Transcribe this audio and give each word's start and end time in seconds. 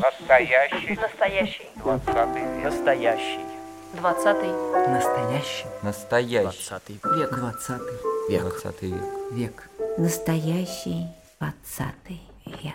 Настоящий. 0.00 0.96
Настоящий. 0.96 1.66
Двадцатый 1.76 2.42
век. 2.42 2.64
Настоящий. 2.64 3.40
Двадцатый. 3.94 4.50
Настоящий. 4.88 5.66
Настоящий. 5.82 6.42
Двадцатый 6.42 7.00
век. 7.04 7.30
Двадцатый 7.30 7.96
век. 8.28 8.40
Двадцатый 8.42 8.90
век. 8.90 9.04
Век. 9.30 9.70
Настоящий 9.98 11.06
двадцатый 11.38 12.22
век. 12.44 12.74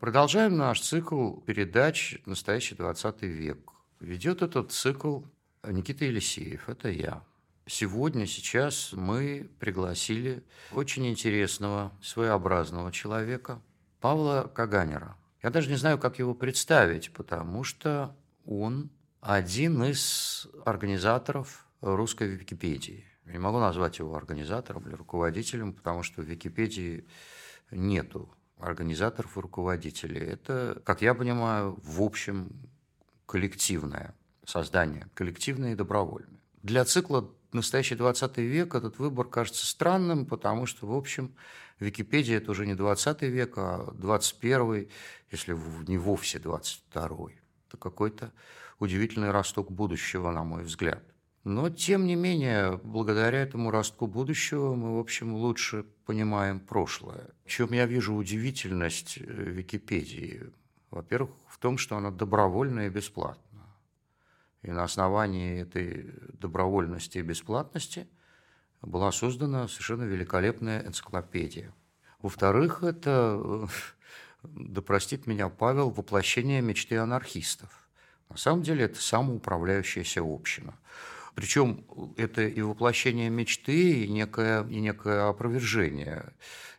Продолжаем 0.00 0.56
наш 0.56 0.80
цикл 0.80 1.32
передач 1.40 2.18
«Настоящий 2.26 2.76
20 2.76 3.22
век». 3.22 3.72
Ведет 4.00 4.40
этот 4.40 4.72
цикл 4.72 5.20
Никита 5.66 6.04
Елисеев, 6.04 6.68
это 6.68 6.88
я. 6.88 7.22
Сегодня, 7.68 8.26
сейчас 8.26 8.92
мы 8.92 9.50
пригласили 9.58 10.44
очень 10.72 11.08
интересного, 11.08 11.92
своеобразного 12.00 12.92
человека, 12.92 13.60
Павла 14.00 14.48
Каганера. 14.54 15.16
Я 15.42 15.50
даже 15.50 15.68
не 15.68 15.74
знаю, 15.74 15.98
как 15.98 16.20
его 16.20 16.32
представить, 16.32 17.12
потому 17.12 17.64
что 17.64 18.16
он 18.44 18.88
один 19.20 19.82
из 19.82 20.46
организаторов 20.64 21.66
русской 21.80 22.28
Википедии. 22.28 23.04
Не 23.24 23.38
могу 23.38 23.58
назвать 23.58 23.98
его 23.98 24.14
организатором 24.14 24.86
или 24.86 24.94
руководителем, 24.94 25.72
потому 25.72 26.04
что 26.04 26.22
в 26.22 26.24
Википедии 26.24 27.04
нету 27.72 28.32
организаторов 28.58 29.36
и 29.36 29.40
руководителей. 29.40 30.20
Это, 30.20 30.80
как 30.84 31.02
я 31.02 31.14
понимаю, 31.14 31.76
в 31.82 32.00
общем 32.00 32.48
коллективное 33.26 34.14
создание, 34.44 35.08
коллективное 35.14 35.72
и 35.72 35.74
добровольное. 35.74 36.40
Для 36.62 36.84
цикла 36.84 37.28
«Настоящий 37.52 37.94
20 37.94 38.38
век» 38.38 38.74
этот 38.74 38.98
выбор 38.98 39.28
кажется 39.28 39.66
странным, 39.66 40.26
потому 40.26 40.66
что, 40.66 40.86
в 40.86 40.92
общем, 40.92 41.34
Википедия– 41.80 42.36
это 42.38 42.50
уже 42.50 42.66
не 42.66 42.74
20 42.74 43.22
век, 43.22 43.54
а 43.56 43.92
21, 43.92 44.88
если 45.30 45.56
не 45.88 45.98
вовсе 45.98 46.38
22. 46.38 47.28
Это 47.68 47.76
какой-то 47.76 48.32
удивительный 48.78 49.30
росток 49.30 49.70
будущего, 49.70 50.30
на 50.30 50.44
мой 50.44 50.62
взгляд. 50.64 51.02
Но, 51.44 51.70
тем 51.70 52.06
не 52.06 52.16
менее, 52.16 52.80
благодаря 52.82 53.38
этому 53.38 53.70
ростку 53.70 54.08
будущего 54.08 54.74
мы, 54.74 54.96
в 54.96 54.98
общем, 54.98 55.34
лучше 55.34 55.84
понимаем 56.04 56.58
прошлое. 56.58 57.28
В 57.44 57.50
чем 57.50 57.72
я 57.72 57.86
вижу 57.86 58.14
удивительность 58.14 59.18
Википедии? 59.18 60.52
Во-первых, 60.90 61.30
в 61.46 61.58
том, 61.58 61.78
что 61.78 61.96
она 61.96 62.10
добровольная 62.10 62.88
и 62.88 62.90
бесплатная. 62.90 63.45
И 64.66 64.70
на 64.72 64.82
основании 64.82 65.62
этой 65.62 66.12
добровольности 66.40 67.18
и 67.18 67.22
бесплатности 67.22 68.08
была 68.82 69.12
создана 69.12 69.68
совершенно 69.68 70.02
великолепная 70.02 70.84
энциклопедия. 70.84 71.72
Во-вторых, 72.20 72.82
это, 72.82 73.68
да 74.42 74.82
простит 74.82 75.28
меня 75.28 75.48
Павел, 75.48 75.90
воплощение 75.90 76.62
мечты 76.62 76.96
анархистов. 76.96 77.88
На 78.28 78.36
самом 78.36 78.64
деле 78.64 78.86
это 78.86 79.00
самоуправляющаяся 79.00 80.22
община. 80.24 80.74
Причем 81.36 81.84
это 82.16 82.42
и 82.42 82.60
воплощение 82.60 83.30
мечты, 83.30 84.04
и 84.04 84.08
некое, 84.08 84.66
и 84.66 84.80
некое 84.80 85.28
опровержение 85.28 86.32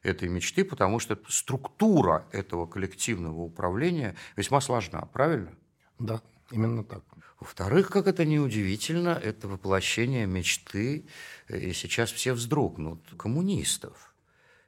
этой 0.04 0.28
мечты, 0.28 0.66
потому 0.66 1.00
что 1.00 1.18
структура 1.30 2.28
этого 2.34 2.66
коллективного 2.66 3.40
управления 3.40 4.18
весьма 4.36 4.60
сложна, 4.60 5.08
правильно? 5.14 5.54
Да, 6.00 6.22
именно 6.52 6.84
так. 6.84 7.04
Во-вторых, 7.40 7.90
как 7.90 8.08
это 8.08 8.26
неудивительно, 8.26 9.10
это 9.10 9.48
воплощение 9.48 10.26
мечты, 10.26 11.06
и 11.50 11.72
сейчас 11.74 12.12
все 12.12 12.34
вздрогнут, 12.34 13.00
коммунистов. 13.16 14.16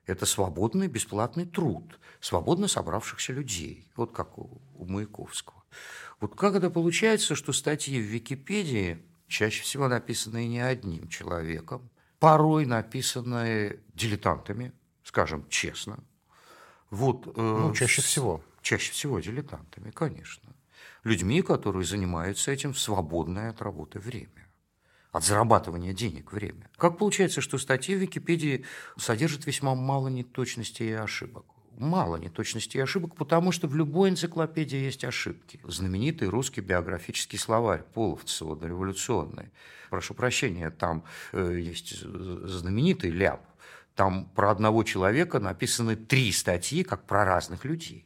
Это 0.06 0.26
свободный 0.26 0.88
бесплатный 0.88 1.46
труд, 1.46 2.00
свободно 2.20 2.68
собравшихся 2.68 3.34
людей, 3.34 3.88
вот 3.96 4.12
как 4.12 4.38
у, 4.38 4.62
у 4.76 4.86
Маяковского. 4.86 5.64
Вот 6.20 6.36
как 6.36 6.56
это 6.56 6.70
получается, 6.70 7.36
что 7.36 7.54
статьи 7.54 8.00
в 8.00 8.06
Википедии 8.06 9.04
чаще 9.28 9.64
всего 9.64 9.88
написанные 9.88 10.48
не 10.48 10.60
одним 10.60 11.08
человеком, 11.08 11.90
порой 12.20 12.66
написанные 12.66 13.80
дилетантами, 13.96 14.74
скажем 15.04 15.48
честно. 15.50 16.04
Вот, 16.92 17.28
э, 17.28 17.32
ну, 17.36 17.74
чаще 17.74 18.02
всего. 18.02 18.44
Чаще 18.62 18.92
всего 18.92 19.20
дилетантами, 19.20 19.90
конечно 19.92 20.49
людьми, 21.04 21.42
которые 21.42 21.86
занимаются 21.86 22.52
этим 22.52 22.74
в 22.74 22.80
свободное 22.80 23.50
от 23.50 23.62
работы 23.62 24.00
время, 24.00 24.48
от 25.12 25.24
зарабатывания 25.24 25.94
денег 25.94 26.32
время. 26.32 26.70
Как 26.78 26.98
получается, 26.98 27.42
что 27.42 27.58
статьи 27.58 27.96
в 27.96 28.00
Википедии 28.00 28.66
содержат 28.98 29.46
весьма 29.46 29.76
мало 29.76 30.08
неточностей 30.08 30.90
и 30.90 30.94
ошибок? 30.94 31.46
Мало 31.78 32.18
неточностей 32.18 32.80
и 32.80 32.84
ошибок, 32.84 33.16
потому 33.16 33.54
что 33.54 33.68
в 33.68 33.76
любой 33.76 34.10
энциклопедии 34.10 34.78
есть 34.78 35.06
ошибки. 35.06 35.62
Знаменитый 35.64 36.28
русский 36.28 36.60
биографический 36.60 37.40
словарь 37.40 37.84
Половцева 37.94 38.58
дореволюционный. 38.58 39.52
Прошу 39.90 40.14
прощения, 40.14 40.72
там 40.72 41.06
э, 41.32 41.58
есть 41.58 42.02
знаменитый 42.02 43.12
ляп. 43.12 43.42
Там 43.96 44.26
про 44.36 44.52
одного 44.52 44.84
человека 44.84 45.40
написаны 45.40 45.96
три 45.96 46.34
статьи, 46.34 46.84
как 46.84 47.06
про 47.06 47.24
разных 47.24 47.64
людей. 47.64 48.06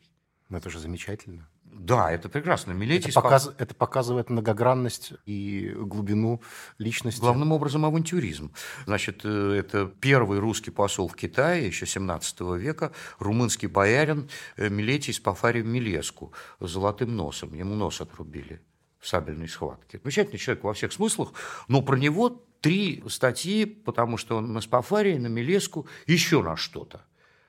Ну, 0.50 0.58
это 0.58 0.70
же 0.70 0.80
замечательно. 0.80 1.50
Да, 1.76 2.12
это 2.12 2.30
прекрасно. 2.30 2.72
Милетий 2.72 3.10
это, 3.10 3.22
показ... 3.22 3.52
это 3.58 3.74
показывает 3.76 4.30
многогранность 4.30 5.14
и 5.26 5.74
глубину 5.76 6.42
личности. 6.78 7.20
Главным 7.20 7.52
образом 7.52 7.86
авантюризм. 7.86 8.54
Значит, 8.86 9.22
э, 9.24 9.56
это 9.60 9.92
первый 10.00 10.40
русский 10.40 10.72
посол 10.72 11.08
в 11.08 11.16
Китае, 11.16 11.68
еще 11.68 11.86
17 11.86 12.42
века, 12.58 12.92
румынский 13.20 13.68
боярин 13.68 14.30
э, 14.56 14.70
Милетий 14.70 15.14
Спафариев 15.14 15.66
Милеску 15.66 16.32
с 16.60 16.70
золотым 16.70 17.16
носом. 17.16 17.54
Ему 17.54 17.76
нос 17.76 18.02
отрубили 18.02 18.62
в 19.00 19.08
сабельной 19.08 19.50
схватке. 19.50 20.00
Замечательный 20.02 20.38
человек 20.38 20.64
во 20.64 20.74
всех 20.74 20.94
смыслах, 20.94 21.34
но 21.68 21.82
про 21.82 21.98
него 21.98 22.44
три 22.62 23.04
статьи, 23.10 23.66
потому 23.66 24.18
что 24.18 24.38
он 24.38 24.54
на 24.54 24.62
Спафарии, 24.62 25.18
на 25.18 25.28
Милеску, 25.28 25.88
еще 26.08 26.42
на 26.42 26.56
что-то. 26.56 27.06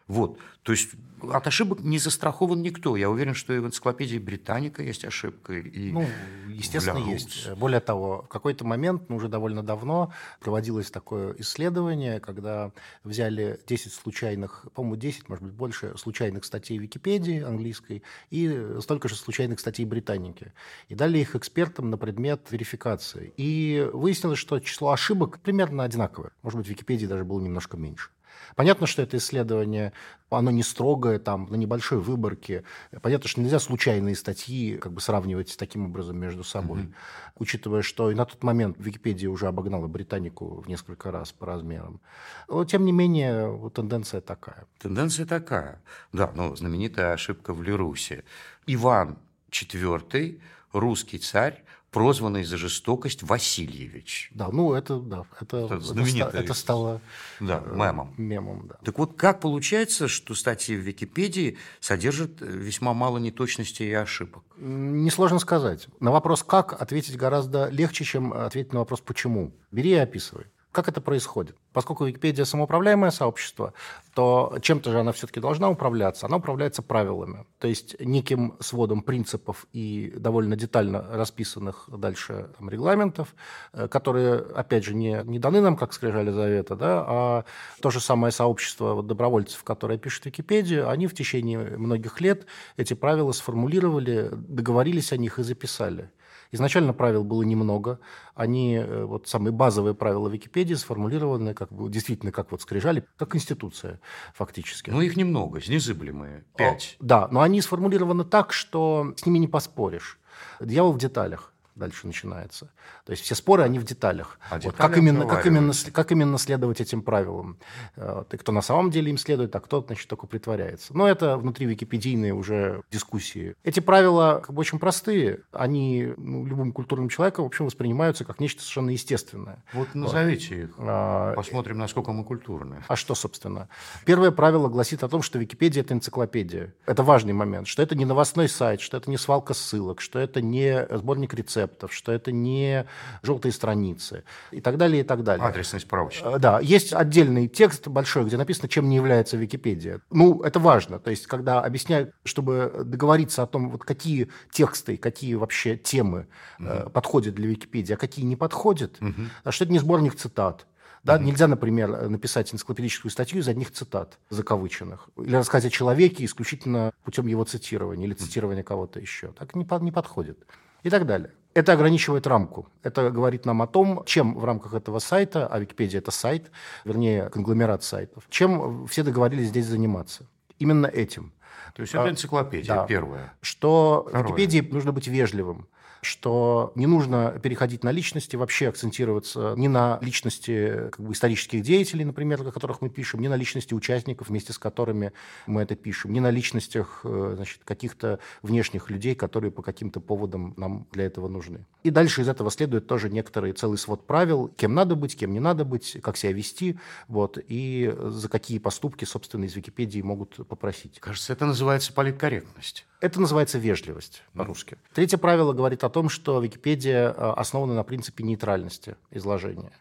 Вот. 0.06 0.38
То 0.62 0.72
есть 0.72 0.91
от 1.32 1.47
ошибок 1.47 1.81
не 1.81 1.98
застрахован 1.98 2.60
никто. 2.62 2.97
Я 2.97 3.10
уверен, 3.10 3.34
что 3.34 3.53
и 3.53 3.59
в 3.59 3.66
энциклопедии 3.66 4.19
Британика 4.19 4.82
есть 4.82 5.04
ошибка. 5.04 5.54
И 5.54 5.92
ну, 5.92 6.06
естественно, 6.48 6.98
есть. 6.98 7.50
Более 7.56 7.81
того, 7.81 8.22
в 8.22 8.28
какой-то 8.28 8.64
момент, 8.64 9.09
ну, 9.09 9.16
уже 9.16 9.28
довольно 9.28 9.62
давно, 9.62 10.12
проводилось 10.41 10.91
такое 10.91 11.34
исследование, 11.38 12.20
когда 12.20 12.72
взяли 13.03 13.60
10 13.66 13.93
случайных, 13.93 14.66
по-моему, 14.75 14.97
10, 14.97 15.28
может 15.28 15.44
быть, 15.44 15.54
больше 15.54 15.97
случайных 15.97 16.44
статей 16.44 16.78
Википедии 16.78 17.43
английской 17.43 18.03
и 18.31 18.76
столько 18.81 19.09
же 19.09 19.16
случайных 19.16 19.60
статей 19.60 19.84
Британики. 19.84 20.53
И 20.88 20.94
дали 20.94 21.19
их 21.19 21.37
экспертам 21.37 21.91
на 21.91 21.98
предмет 21.98 22.47
верификации. 22.50 23.32
И 23.37 23.88
выяснилось, 23.93 24.38
что 24.38 24.59
число 24.60 24.93
ошибок 24.93 25.41
примерно 25.41 25.84
одинаковое. 25.84 26.32
Может 26.43 26.59
быть, 26.59 26.66
в 26.66 26.70
Википедии 26.70 27.06
даже 27.06 27.25
было 27.25 27.41
немножко 27.41 27.76
меньше. 27.76 28.10
Понятно, 28.56 28.87
что 28.87 29.03
это 29.03 29.16
исследование, 29.16 29.93
оно 30.31 30.50
не 30.50 30.62
строгое, 30.62 31.19
там, 31.19 31.47
на 31.50 31.56
небольшой 31.56 31.99
выборке. 31.99 32.65
Понятно, 33.03 33.28
что 33.28 33.41
нельзя 33.41 33.59
случайные 33.59 34.16
статьи 34.16 34.77
как 34.77 34.93
бы 34.93 35.00
сравнивать 35.00 35.56
таким 35.56 35.87
образом 35.87 36.19
между 36.19 36.44
собой. 36.44 36.81
Mm-hmm. 36.81 36.94
Учитывая, 37.38 37.82
что 37.82 38.10
и 38.10 38.15
на 38.15 38.25
тот 38.25 38.43
момент 38.43 38.77
Википедия 38.78 39.28
уже 39.28 39.47
обогнала 39.47 39.87
Британику 39.87 40.60
в 40.60 40.69
несколько 40.69 41.10
раз 41.10 41.32
по 41.32 41.47
размерам. 41.47 42.00
Но, 42.49 42.65
тем 42.65 42.84
не 42.84 42.93
менее, 42.93 43.49
вот 43.49 43.75
тенденция 43.75 44.21
такая. 44.21 44.66
Тенденция 44.78 45.26
такая. 45.26 45.82
Да, 46.12 46.32
ну, 46.34 46.55
знаменитая 46.56 47.12
ошибка 47.12 47.55
в 47.55 47.62
Лерусе. 47.62 48.25
Иван 48.66 49.19
IV, 49.50 50.41
русский 50.72 51.19
царь, 51.19 51.62
прозванный 51.94 52.43
за 52.43 52.56
жестокость 52.56 53.22
Васильевич. 53.22 54.32
Да, 54.34 54.49
ну 54.50 54.75
это, 54.75 54.99
да, 54.99 55.25
это, 55.41 55.59
это, 55.59 55.75
это, 55.77 56.38
это 56.38 56.55
стало 56.55 57.00
да, 57.38 57.62
э, 57.65 57.72
мемом. 57.72 58.12
мемом 58.19 58.66
да. 58.66 58.75
Так 58.84 58.99
вот, 58.99 59.14
как 59.17 59.41
получается, 59.41 60.08
что 60.08 60.35
статьи 60.35 60.75
в 60.75 60.81
Википедии 60.81 61.56
содержат 61.79 62.41
весьма 62.41 62.94
мало 62.94 63.19
неточностей 63.19 63.88
и 63.88 63.93
ошибок? 63.93 64.43
Несложно 64.56 65.38
сказать. 65.38 65.87
На 66.00 66.11
вопрос 66.11 66.43
«как» 66.43 66.82
ответить 66.82 67.17
гораздо 67.17 67.69
легче, 67.69 68.05
чем 68.05 68.32
ответить 68.32 68.73
на 68.73 68.81
вопрос 68.81 69.00
«почему». 69.00 69.55
Бери 69.70 69.91
и 69.91 69.94
описывай. 69.94 70.46
Как 70.75 70.88
это 70.88 71.00
происходит? 71.00 71.55
Поскольку 71.73 72.05
Википедия 72.05 72.44
самоуправляемое 72.44 73.12
сообщество, 73.12 73.75
то 74.12 74.59
чем-то 74.61 74.91
же 74.91 74.99
она 74.99 75.12
все-таки 75.12 75.38
должна 75.38 75.71
управляться. 75.71 76.26
Она 76.26 76.38
управляется 76.38 76.82
правилами, 76.82 77.47
то 77.61 77.69
есть 77.69 77.94
неким 78.00 78.56
сводом 78.59 79.03
принципов 79.03 79.67
и 79.73 80.12
довольно 80.17 80.56
детально 80.56 81.06
расписанных 81.12 81.88
дальше 81.88 82.50
там, 82.59 82.71
регламентов, 82.71 83.37
э, 83.73 83.87
которые, 83.87 84.35
опять 84.35 84.85
же, 84.85 84.97
не, 84.97 85.23
не 85.25 85.38
даны 85.38 85.61
нам, 85.61 85.76
как 85.76 85.93
скрижали 85.93 86.32
завета, 86.32 86.75
да, 86.75 87.05
а 87.06 87.44
то 87.81 87.91
же 87.91 88.00
самое 88.00 88.32
сообщество 88.32 88.94
вот, 88.94 89.06
добровольцев, 89.06 89.62
которое 89.62 89.97
пишет 89.97 90.27
Википедию, 90.27 90.91
они 90.91 91.06
в 91.06 91.15
течение 91.15 91.79
многих 91.79 92.20
лет 92.20 92.47
эти 92.77 92.94
правила 92.94 93.31
сформулировали, 93.31 94.29
договорились 94.32 95.12
о 95.12 95.19
них 95.19 95.38
и 95.38 95.44
записали. 95.44 96.11
Изначально 96.55 96.93
правил 96.93 97.25
было 97.25 97.43
немного. 97.43 97.99
Они, 98.37 98.77
э, 98.77 99.05
вот 99.06 99.27
самые 99.27 99.53
базовые 99.53 99.93
правила 99.95 100.29
Википедии 100.29 100.75
сформулированы 100.75 101.53
как 101.53 101.73
бы, 101.73 101.91
действительно 101.91 102.31
как 102.31 102.53
вот 102.53 102.62
скрижали, 102.62 103.05
как 103.17 103.35
институция 103.35 104.01
фактически. 104.35 104.91
Ну, 104.91 105.01
их 105.01 105.17
немного, 105.17 105.59
незыблемые, 105.67 106.45
пять. 106.56 106.97
О, 107.01 107.05
да, 107.05 107.29
но 107.33 107.41
они 107.41 107.61
сформулированы 107.61 108.23
так, 108.23 108.53
что 108.53 109.15
с 109.17 109.27
ними 109.27 109.39
не 109.39 109.49
поспоришь. 109.49 110.21
Дьявол 110.61 110.93
в 110.93 110.99
деталях 110.99 111.54
дальше 111.75 112.06
начинается. 112.06 112.71
То 113.05 113.12
есть 113.12 113.25
все 113.25 113.35
споры, 113.35 113.62
они 113.62 113.79
в 113.79 113.85
деталях. 113.85 114.38
А 114.50 114.59
вот 114.59 114.76
как, 114.76 114.97
именно, 114.97 115.26
как, 115.26 115.47
именно, 115.47 115.73
как 115.93 116.12
именно 116.12 116.38
следовать 116.38 116.81
этим 116.81 117.03
правилам? 117.03 117.59
Вот, 117.97 118.32
и 118.32 118.37
кто 118.37 118.53
на 118.53 118.62
самом 118.62 118.91
деле 118.91 119.11
им 119.11 119.19
следует, 119.19 119.55
а 119.56 119.61
кто, 119.61 119.82
значит, 119.82 120.09
только 120.09 120.26
притворяется. 120.26 120.97
Но 120.97 121.09
это 121.09 121.37
внутри 121.37 121.67
википедийные 121.67 122.32
уже 122.32 122.82
дискуссии. 122.91 123.56
Эти 123.65 123.81
правила 123.81 124.41
как 124.44 124.55
бы 124.55 124.61
очень 124.61 124.79
простые. 124.79 125.41
Они 125.53 126.12
ну, 126.17 126.44
любым 126.47 126.73
культурным 126.73 127.09
человеком, 127.09 127.44
в 127.44 127.49
общем, 127.49 127.67
воспринимаются 127.67 128.25
как 128.25 128.41
нечто 128.41 128.62
совершенно 128.62 128.91
естественное. 128.91 129.62
Вот 129.73 129.94
назовите 129.94 130.55
вот. 130.56 130.65
их. 130.65 130.75
А, 130.79 131.35
Посмотрим, 131.35 131.79
насколько 131.79 132.12
мы 132.12 132.25
культурные. 132.25 132.85
А 132.87 132.97
что, 132.97 133.15
собственно? 133.15 133.69
Первое 134.05 134.31
правило 134.31 134.69
гласит 134.69 135.03
о 135.03 135.09
том, 135.09 135.23
что 135.23 135.38
Википедия– 135.38 135.82
это 135.85 135.94
энциклопедия. 135.94 136.75
Это 136.87 137.03
важный 137.03 137.32
момент. 137.32 137.67
Что 137.67 137.82
это 137.82 137.94
не 137.94 138.05
новостной 138.05 138.49
сайт, 138.49 138.81
что 138.81 138.97
это 138.97 139.11
не 139.11 139.17
свалка 139.17 139.55
ссылок, 139.55 140.00
что 140.00 140.19
это 140.19 140.41
не 140.41 140.87
сборник 140.97 141.35
рецептов, 141.35 141.63
что 141.90 142.12
это 142.12 142.32
не 142.32 142.87
желтые 143.22 143.52
страницы 143.52 144.25
и 144.50 144.61
так 144.61 144.76
далее, 144.76 145.02
и 145.02 145.05
так 145.05 145.22
далее. 145.22 145.46
Адресный 145.46 145.81
справочник. 145.81 146.26
Э, 146.26 146.38
да, 146.38 146.61
есть 146.61 146.93
отдельный 146.93 147.49
текст 147.49 147.88
большой, 147.88 148.25
где 148.25 148.37
написано, 148.37 148.69
чем 148.69 148.88
не 148.88 148.96
является 148.96 149.37
Википедия. 149.37 150.00
Ну, 150.11 150.43
это 150.43 150.58
важно. 150.58 150.99
То 150.99 151.11
есть, 151.11 151.26
когда 151.26 151.61
объясняют, 151.62 152.12
чтобы 152.25 152.82
договориться 152.84 153.43
о 153.43 153.46
том, 153.46 153.70
вот 153.70 153.84
какие 153.84 154.31
тексты, 154.50 154.96
какие 154.96 155.34
вообще 155.34 155.76
темы 155.76 156.26
угу. 156.58 156.69
э, 156.69 156.88
подходят 156.90 157.34
для 157.34 157.49
Википедии, 157.49 157.94
а 157.94 157.96
какие 157.96 158.25
не 158.25 158.37
подходят, 158.37 158.96
угу. 159.00 159.50
что 159.50 159.64
это 159.64 159.72
не 159.72 159.78
сборник 159.78 160.14
цитат, 160.14 160.67
да, 161.05 161.19
mm-hmm. 161.19 161.25
Нельзя, 161.25 161.49
например, 161.49 162.08
написать 162.08 162.52
энциклопедическую 162.55 163.12
статью 163.12 163.40
из 163.40 163.46
одних 163.46 163.70
цитат, 163.70 164.19
закавыченных, 164.31 165.10
или 165.19 165.37
рассказать 165.37 165.67
о 165.67 165.70
человеке 165.70 166.25
исключительно 166.25 166.93
путем 167.05 167.26
его 167.26 167.44
цитирования 167.44 168.06
или 168.06 168.14
цитирования 168.14 168.62
кого-то 168.62 169.00
еще. 169.00 169.32
Так 169.32 169.55
не, 169.55 169.67
не 169.82 169.93
подходит. 169.93 170.38
И 170.82 170.88
так 170.88 171.06
далее. 171.06 171.32
Это 171.55 171.73
ограничивает 171.73 172.27
рамку. 172.27 172.67
Это 172.83 173.11
говорит 173.11 173.47
нам 173.47 173.62
о 173.62 173.69
том, 173.69 174.03
чем 174.06 174.35
в 174.35 174.45
рамках 174.45 174.75
этого 174.75 174.99
сайта, 174.99 175.47
а 175.47 175.59
Википедия 175.61 176.01
это 176.01 176.11
сайт, 176.11 176.51
вернее, 176.85 177.31
конгломерат 177.31 177.85
сайтов, 177.85 178.25
чем 178.29 178.87
все 178.89 179.05
договорились 179.05 179.49
здесь 179.49 179.67
заниматься. 179.67 180.27
Именно 180.59 180.87
этим. 180.87 181.33
То 181.75 181.83
есть 181.83 181.95
это 181.95 182.05
а, 182.05 182.11
энциклопедия 182.11 182.75
да, 182.75 182.87
первая. 182.87 183.33
Что 183.41 184.05
Второе. 184.09 184.25
в 184.25 184.27
Википедии 184.27 184.69
нужно 184.73 184.93
быть 184.93 185.06
вежливым 185.06 185.69
что 186.05 186.73
не 186.75 186.87
нужно 186.87 187.39
переходить 187.43 187.85
на 187.85 187.91
личности, 187.91 188.37
вообще 188.37 188.69
акцентироваться 188.69 189.55
не 189.56 189.69
на 189.69 189.99
личности 190.01 190.91
как 190.91 191.01
бы, 191.01 191.12
исторических 191.12 191.62
деятелей, 191.62 192.05
например, 192.05 192.47
о 192.47 192.53
которых 192.53 192.81
мы 192.81 192.91
пишем, 192.91 193.21
не 193.21 193.29
на 193.29 193.37
личности 193.37 193.75
участников, 193.75 194.29
вместе 194.29 194.53
с 194.53 194.59
которыми 194.59 195.12
мы 195.47 195.62
это 195.62 195.75
пишем, 195.75 196.12
не 196.12 196.21
на 196.21 196.31
личностях 196.31 197.01
э, 197.05 197.33
значит, 197.37 197.61
каких-то 197.65 198.21
внешних 198.43 198.91
людей, 198.91 199.15
которые 199.15 199.51
по 199.51 199.62
каким-то 199.62 200.01
поводам 200.01 200.55
нам 200.56 200.87
для 200.93 201.05
этого 201.05 201.29
нужны. 201.29 201.67
И 201.83 201.91
дальше 201.91 202.23
из 202.23 202.29
этого 202.29 202.51
следует 202.51 202.87
тоже 202.87 203.11
некоторый 203.11 203.53
целый 203.53 203.79
свод 203.79 204.06
правил, 204.06 204.49
кем 204.49 204.75
надо 204.75 204.95
быть, 204.95 205.17
кем 205.17 205.33
не 205.33 205.41
надо 205.41 205.65
быть, 205.65 205.99
как 206.03 206.17
себя 206.17 206.33
вести, 206.33 206.79
вот, 207.09 207.39
и 207.49 207.95
за 207.99 208.29
какие 208.29 208.59
поступки, 208.59 209.05
собственно, 209.05 209.45
из 209.45 209.55
Википедии 209.55 210.01
могут 210.01 210.47
попросить. 210.49 211.01
Кажется, 211.01 211.33
это 211.33 211.47
называется 211.47 211.93
политкорректность. 211.93 212.87
Это 213.01 213.21
называется 213.21 213.59
вежливость 213.59 214.23
по-русски. 214.33 214.79
Третье 214.95 215.19
правило 215.19 215.53
говорит 215.53 215.85
о 215.85 215.91
том, 215.94 216.08
что 216.08 216.41
Википедия 216.41 217.11
э, 217.11 217.32
основана 217.37 217.73
на 217.73 217.85
принципе 217.85 218.25
нейтральности 218.25 218.96
изложения. 219.12 219.73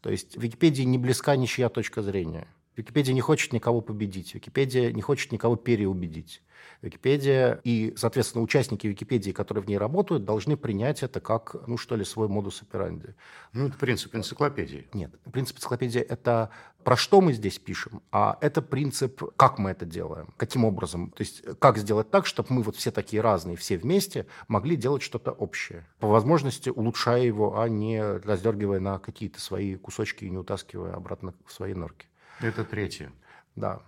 То 0.00 0.08
есть 0.08 0.34
Википедии 0.34 0.84
не 0.84 0.96
близка 0.96 1.36
ничья 1.36 1.68
точка 1.68 2.00
зрения. 2.00 2.48
Википедия 2.74 3.12
не 3.12 3.20
хочет 3.20 3.52
никого 3.52 3.82
победить, 3.82 4.34
Википедия 4.34 4.90
не 4.92 5.02
хочет 5.02 5.30
никого 5.30 5.56
переубедить. 5.56 6.40
Википедия 6.80 7.60
и, 7.64 7.92
соответственно, 7.96 8.44
участники 8.44 8.86
Википедии, 8.86 9.32
которые 9.32 9.64
в 9.64 9.68
ней 9.68 9.78
работают, 9.78 10.24
должны 10.24 10.56
принять 10.56 11.02
это 11.02 11.20
как, 11.20 11.56
ну 11.66 11.76
что 11.76 11.96
ли, 11.96 12.04
свой 12.04 12.28
модус 12.28 12.62
операнди. 12.62 13.14
Ну, 13.52 13.66
это 13.66 13.76
принцип 13.78 14.14
энциклопедии. 14.14 14.86
Нет, 14.92 15.12
принцип 15.32 15.56
энциклопедии– 15.56 16.00
это 16.08 16.50
про 16.84 16.96
что 16.96 17.20
мы 17.20 17.32
здесь 17.32 17.58
пишем, 17.58 18.02
а 18.12 18.38
это 18.40 18.62
принцип, 18.62 19.22
как 19.36 19.58
мы 19.58 19.70
это 19.70 19.84
делаем, 19.84 20.32
каким 20.36 20.64
образом. 20.64 21.10
То 21.10 21.22
есть 21.22 21.42
как 21.58 21.78
сделать 21.78 22.10
так, 22.10 22.26
чтобы 22.26 22.52
мы 22.52 22.62
вот 22.62 22.76
все 22.76 22.90
такие 22.90 23.20
разные, 23.20 23.56
все 23.56 23.76
вместе 23.76 24.26
могли 24.46 24.76
делать 24.76 25.02
что-то 25.02 25.32
общее. 25.32 25.86
По 25.98 26.06
возможности 26.08 26.70
улучшая 26.70 27.22
его, 27.22 27.60
а 27.60 27.68
не 27.68 28.00
раздергивая 28.02 28.80
на 28.80 28.98
какие-то 28.98 29.40
свои 29.40 29.74
кусочки 29.74 30.24
и 30.24 30.30
не 30.30 30.38
утаскивая 30.38 30.94
обратно 30.94 31.34
в 31.44 31.52
свои 31.52 31.74
норки. 31.74 32.06
Это 32.40 32.64
третье. 32.64 33.12
Да. 33.56 33.82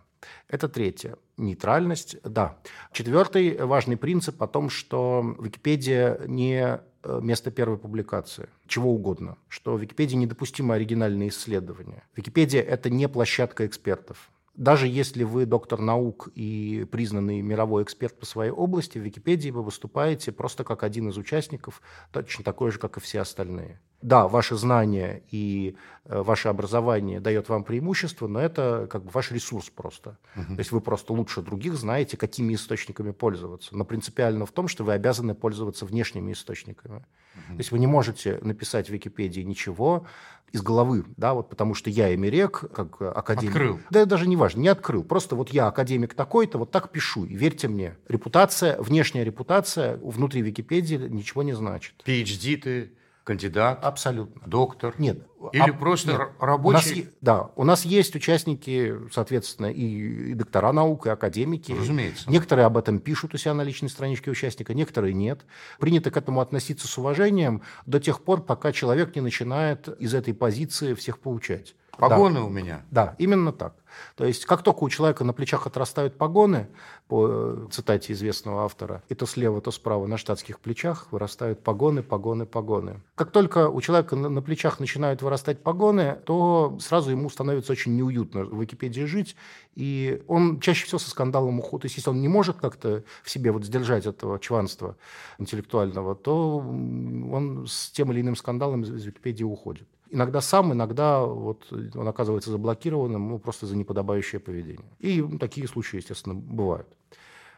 Это 0.48 0.68
третье. 0.68 1.16
Нейтральность, 1.40 2.16
да. 2.22 2.58
Четвертый 2.92 3.64
важный 3.64 3.96
принцип 3.96 4.42
о 4.42 4.46
том, 4.46 4.68
что 4.68 5.36
Википедия 5.40 6.20
не 6.26 6.80
э, 7.02 7.20
место 7.22 7.50
первой 7.50 7.78
публикации, 7.78 8.48
чего 8.66 8.92
угодно, 8.92 9.38
что 9.48 9.74
в 9.74 9.80
Википедии 9.80 10.16
недопустимы 10.16 10.74
оригинальные 10.74 11.30
исследования. 11.30 12.04
Википедия– 12.14 12.62
это 12.62 12.90
не 12.90 13.08
площадка 13.08 13.66
экспертов. 13.66 14.30
Даже 14.54 14.86
если 14.86 15.24
вы 15.24 15.46
доктор 15.46 15.80
наук 15.80 16.28
и 16.34 16.86
признанный 16.92 17.40
мировой 17.40 17.84
эксперт 17.84 18.18
по 18.18 18.26
своей 18.26 18.50
области, 18.50 18.98
в 18.98 19.02
Википедии 19.02 19.50
вы 19.50 19.62
выступаете 19.62 20.32
просто 20.32 20.64
как 20.64 20.82
один 20.82 21.08
из 21.08 21.16
участников, 21.16 21.80
точно 22.12 22.44
такой 22.44 22.70
же, 22.70 22.78
как 22.78 22.98
и 22.98 23.00
все 23.00 23.20
остальные. 23.20 23.80
Да, 24.02 24.28
ваши 24.28 24.56
знания 24.56 25.22
и 25.30 25.76
э, 26.06 26.22
ваше 26.22 26.48
образование 26.48 27.20
дает 27.20 27.48
вам 27.50 27.64
преимущество, 27.64 28.28
но 28.28 28.40
это 28.40 28.88
как 28.90 29.04
бы 29.04 29.10
ваш 29.10 29.30
ресурс 29.30 29.68
просто. 29.68 30.16
Угу. 30.36 30.54
То 30.54 30.58
есть 30.58 30.72
вы 30.72 30.80
просто 30.80 31.12
лучше 31.12 31.42
других 31.42 31.74
знаете, 31.74 32.16
какими 32.16 32.54
источниками 32.54 33.10
пользоваться. 33.10 33.76
Но 33.76 33.84
принципиально 33.84 34.46
в 34.46 34.52
том, 34.52 34.68
что 34.68 34.84
вы 34.84 34.94
обязаны 34.94 35.34
пользоваться 35.34 35.84
внешними 35.84 36.32
источниками. 36.32 36.96
Угу. 36.96 37.52
То 37.52 37.58
есть 37.58 37.72
вы 37.72 37.78
не 37.78 37.86
можете 37.86 38.38
написать 38.42 38.88
в 38.88 38.92
Википедии 38.92 39.42
ничего 39.42 40.06
из 40.52 40.62
головы, 40.62 41.04
да, 41.16 41.34
вот 41.34 41.48
потому 41.48 41.74
что 41.74 41.90
я 41.90 42.12
Эмерек, 42.14 42.64
как 42.74 43.00
академик. 43.00 43.54
Открыл. 43.54 43.80
Да, 43.90 44.04
даже 44.04 44.26
не 44.26 44.36
важно, 44.36 44.60
не 44.60 44.68
открыл. 44.68 45.04
Просто 45.04 45.36
вот 45.36 45.50
я 45.50 45.68
академик 45.68 46.14
такой-то, 46.14 46.58
вот 46.58 46.70
так 46.70 46.90
пишу. 46.90 47.24
И 47.24 47.34
верьте 47.34 47.68
мне, 47.68 47.96
репутация, 48.08 48.80
внешняя 48.80 49.24
репутация 49.24 49.98
внутри 49.98 50.42
Википедии 50.42 50.96
ничего 50.96 51.42
не 51.42 51.52
значит. 51.52 52.02
PhD 52.04 52.56
ты 52.56 52.92
кандидат, 53.24 53.84
абсолютно, 53.84 54.42
доктор, 54.46 54.94
нет, 54.98 55.26
или 55.52 55.70
а, 55.70 55.72
просто 55.72 56.12
нет. 56.12 56.28
рабочий. 56.38 57.02
У 57.02 57.04
нас, 57.04 57.14
да, 57.20 57.50
у 57.56 57.64
нас 57.64 57.84
есть 57.84 58.14
участники, 58.14 58.94
соответственно, 59.10 59.66
и, 59.66 60.30
и 60.30 60.34
доктора 60.34 60.72
наук, 60.72 61.06
и 61.06 61.10
академики. 61.10 61.72
Разумеется. 61.72 62.30
Некоторые 62.30 62.66
об 62.66 62.76
этом 62.76 62.98
пишут 62.98 63.34
у 63.34 63.38
себя 63.38 63.54
на 63.54 63.62
личной 63.62 63.88
страничке 63.88 64.30
участника, 64.30 64.74
некоторые 64.74 65.14
нет. 65.14 65.46
Принято 65.78 66.10
к 66.10 66.16
этому 66.16 66.40
относиться 66.40 66.86
с 66.86 66.98
уважением 66.98 67.62
до 67.86 68.00
тех 68.00 68.22
пор, 68.22 68.42
пока 68.42 68.72
человек 68.72 69.14
не 69.14 69.22
начинает 69.22 69.88
из 70.00 70.14
этой 70.14 70.34
позиции 70.34 70.94
всех 70.94 71.18
поучать. 71.18 71.74
Погоны 71.96 72.36
да. 72.36 72.44
у 72.44 72.48
меня. 72.48 72.82
Да, 72.90 73.14
именно 73.18 73.52
так. 73.52 73.74
То 74.16 74.24
есть, 74.24 74.44
как 74.46 74.62
только 74.62 74.84
у 74.84 74.88
человека 74.88 75.24
на 75.24 75.32
плечах 75.32 75.66
отрастают 75.66 76.16
погоны, 76.16 76.68
по 77.10 77.26
э, 77.28 77.66
цитате 77.72 78.12
известного 78.12 78.64
автора, 78.64 79.02
и 79.08 79.16
то 79.16 79.26
слева, 79.26 79.60
то 79.60 79.72
справа 79.72 80.06
на 80.06 80.16
штатских 80.16 80.60
плечах 80.60 81.08
вырастают 81.10 81.60
погоны, 81.60 82.04
погоны, 82.04 82.46
погоны. 82.46 83.00
Как 83.16 83.32
только 83.32 83.68
у 83.68 83.80
человека 83.80 84.14
на 84.14 84.40
плечах 84.40 84.78
начинают 84.78 85.20
вырастать 85.20 85.60
погоны, 85.64 86.20
то 86.24 86.78
сразу 86.80 87.10
ему 87.10 87.28
становится 87.28 87.72
очень 87.72 87.96
неуютно 87.96 88.44
в 88.44 88.60
Википедии 88.62 89.02
жить, 89.06 89.34
и 89.74 90.22
он 90.28 90.60
чаще 90.60 90.86
всего 90.86 91.00
со 91.00 91.10
скандалом 91.10 91.58
уходит. 91.58 91.82
То 91.82 91.86
есть, 91.86 91.96
если 91.96 92.10
он 92.10 92.20
не 92.20 92.28
может 92.28 92.58
как-то 92.58 93.02
в 93.24 93.30
себе 93.30 93.50
вот 93.50 93.64
сдержать 93.64 94.06
этого 94.06 94.38
чванства 94.38 94.96
интеллектуального, 95.38 96.14
то 96.14 96.58
он 96.58 97.66
с 97.66 97.90
тем 97.90 98.12
или 98.12 98.20
иным 98.20 98.36
скандалом 98.36 98.82
из 98.82 99.04
Википедии 99.04 99.42
уходит. 99.42 99.88
Иногда 100.10 100.40
сам, 100.40 100.72
иногда 100.72 101.20
вот 101.20 101.72
он 101.72 102.08
оказывается 102.08 102.50
заблокированным 102.50 103.30
ну, 103.30 103.38
просто 103.38 103.66
за 103.66 103.76
неподобающее 103.76 104.40
поведение. 104.40 104.90
И 104.98 105.24
такие 105.38 105.68
случаи, 105.68 105.96
естественно, 105.96 106.34
бывают. 106.34 106.88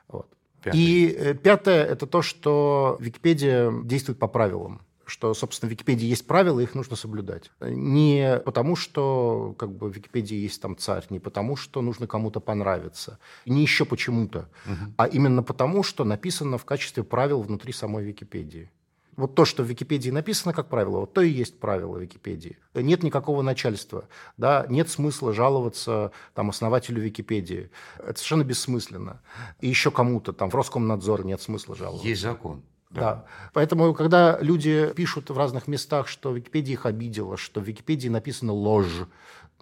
Вот. 0.08 0.26
И 0.72 1.16
э, 1.18 1.34
пятое– 1.34 1.84
это 1.86 2.06
то, 2.06 2.22
что 2.22 2.96
Википедия 3.00 3.72
действует 3.82 4.18
по 4.18 4.28
правилам 4.28 4.82
что, 5.12 5.34
собственно, 5.34 5.68
в 5.68 5.72
Википедии 5.72 6.06
есть 6.06 6.26
правила, 6.26 6.60
их 6.60 6.74
нужно 6.74 6.96
соблюдать. 6.96 7.50
Не 7.60 8.40
потому, 8.44 8.76
что 8.76 9.54
как 9.58 9.70
бы, 9.70 9.90
в 9.90 9.96
Википедии 9.96 10.36
есть 10.36 10.62
там 10.62 10.76
царь, 10.76 11.04
не 11.10 11.18
потому, 11.18 11.54
что 11.56 11.82
нужно 11.82 12.06
кому-то 12.06 12.40
понравиться, 12.40 13.18
не 13.44 13.60
еще 13.60 13.84
почему-то, 13.84 14.48
угу. 14.64 14.94
а 14.96 15.06
именно 15.06 15.42
потому, 15.42 15.82
что 15.82 16.04
написано 16.04 16.56
в 16.56 16.64
качестве 16.64 17.02
правил 17.02 17.42
внутри 17.42 17.72
самой 17.72 18.04
Википедии. 18.04 18.70
Вот 19.16 19.34
то, 19.34 19.44
что 19.44 19.62
в 19.62 19.66
Википедии 19.66 20.10
написано, 20.10 20.54
как 20.54 20.68
правило, 20.68 21.00
вот 21.00 21.12
то 21.12 21.20
и 21.20 21.28
есть 21.28 21.60
правило 21.60 21.98
Википедии. 21.98 22.58
Нет 22.74 23.02
никакого 23.02 23.42
начальства, 23.42 24.08
да, 24.36 24.66
нет 24.68 24.88
смысла 24.88 25.34
жаловаться 25.34 26.12
там, 26.34 26.48
основателю 26.48 27.02
Википедии. 27.02 27.70
Это 27.98 28.14
совершенно 28.14 28.44
бессмысленно. 28.44 29.20
И 29.60 29.68
еще 29.68 29.90
кому-то, 29.90 30.32
там, 30.32 30.48
в 30.48 30.54
Роскомнадзор 30.54 31.26
нет 31.26 31.42
смысла 31.42 31.76
жаловаться. 31.76 32.08
Есть 32.08 32.22
закон. 32.22 32.62
Да. 32.90 33.00
да. 33.00 33.24
Поэтому, 33.52 33.94
когда 33.94 34.38
люди 34.40 34.92
пишут 34.94 35.30
в 35.30 35.36
разных 35.36 35.66
местах, 35.66 36.08
что 36.08 36.32
Википедия 36.32 36.74
их 36.74 36.86
обидела, 36.86 37.36
что 37.36 37.60
в 37.60 37.64
Википедии 37.64 38.08
написана 38.08 38.52
ложь, 38.52 39.06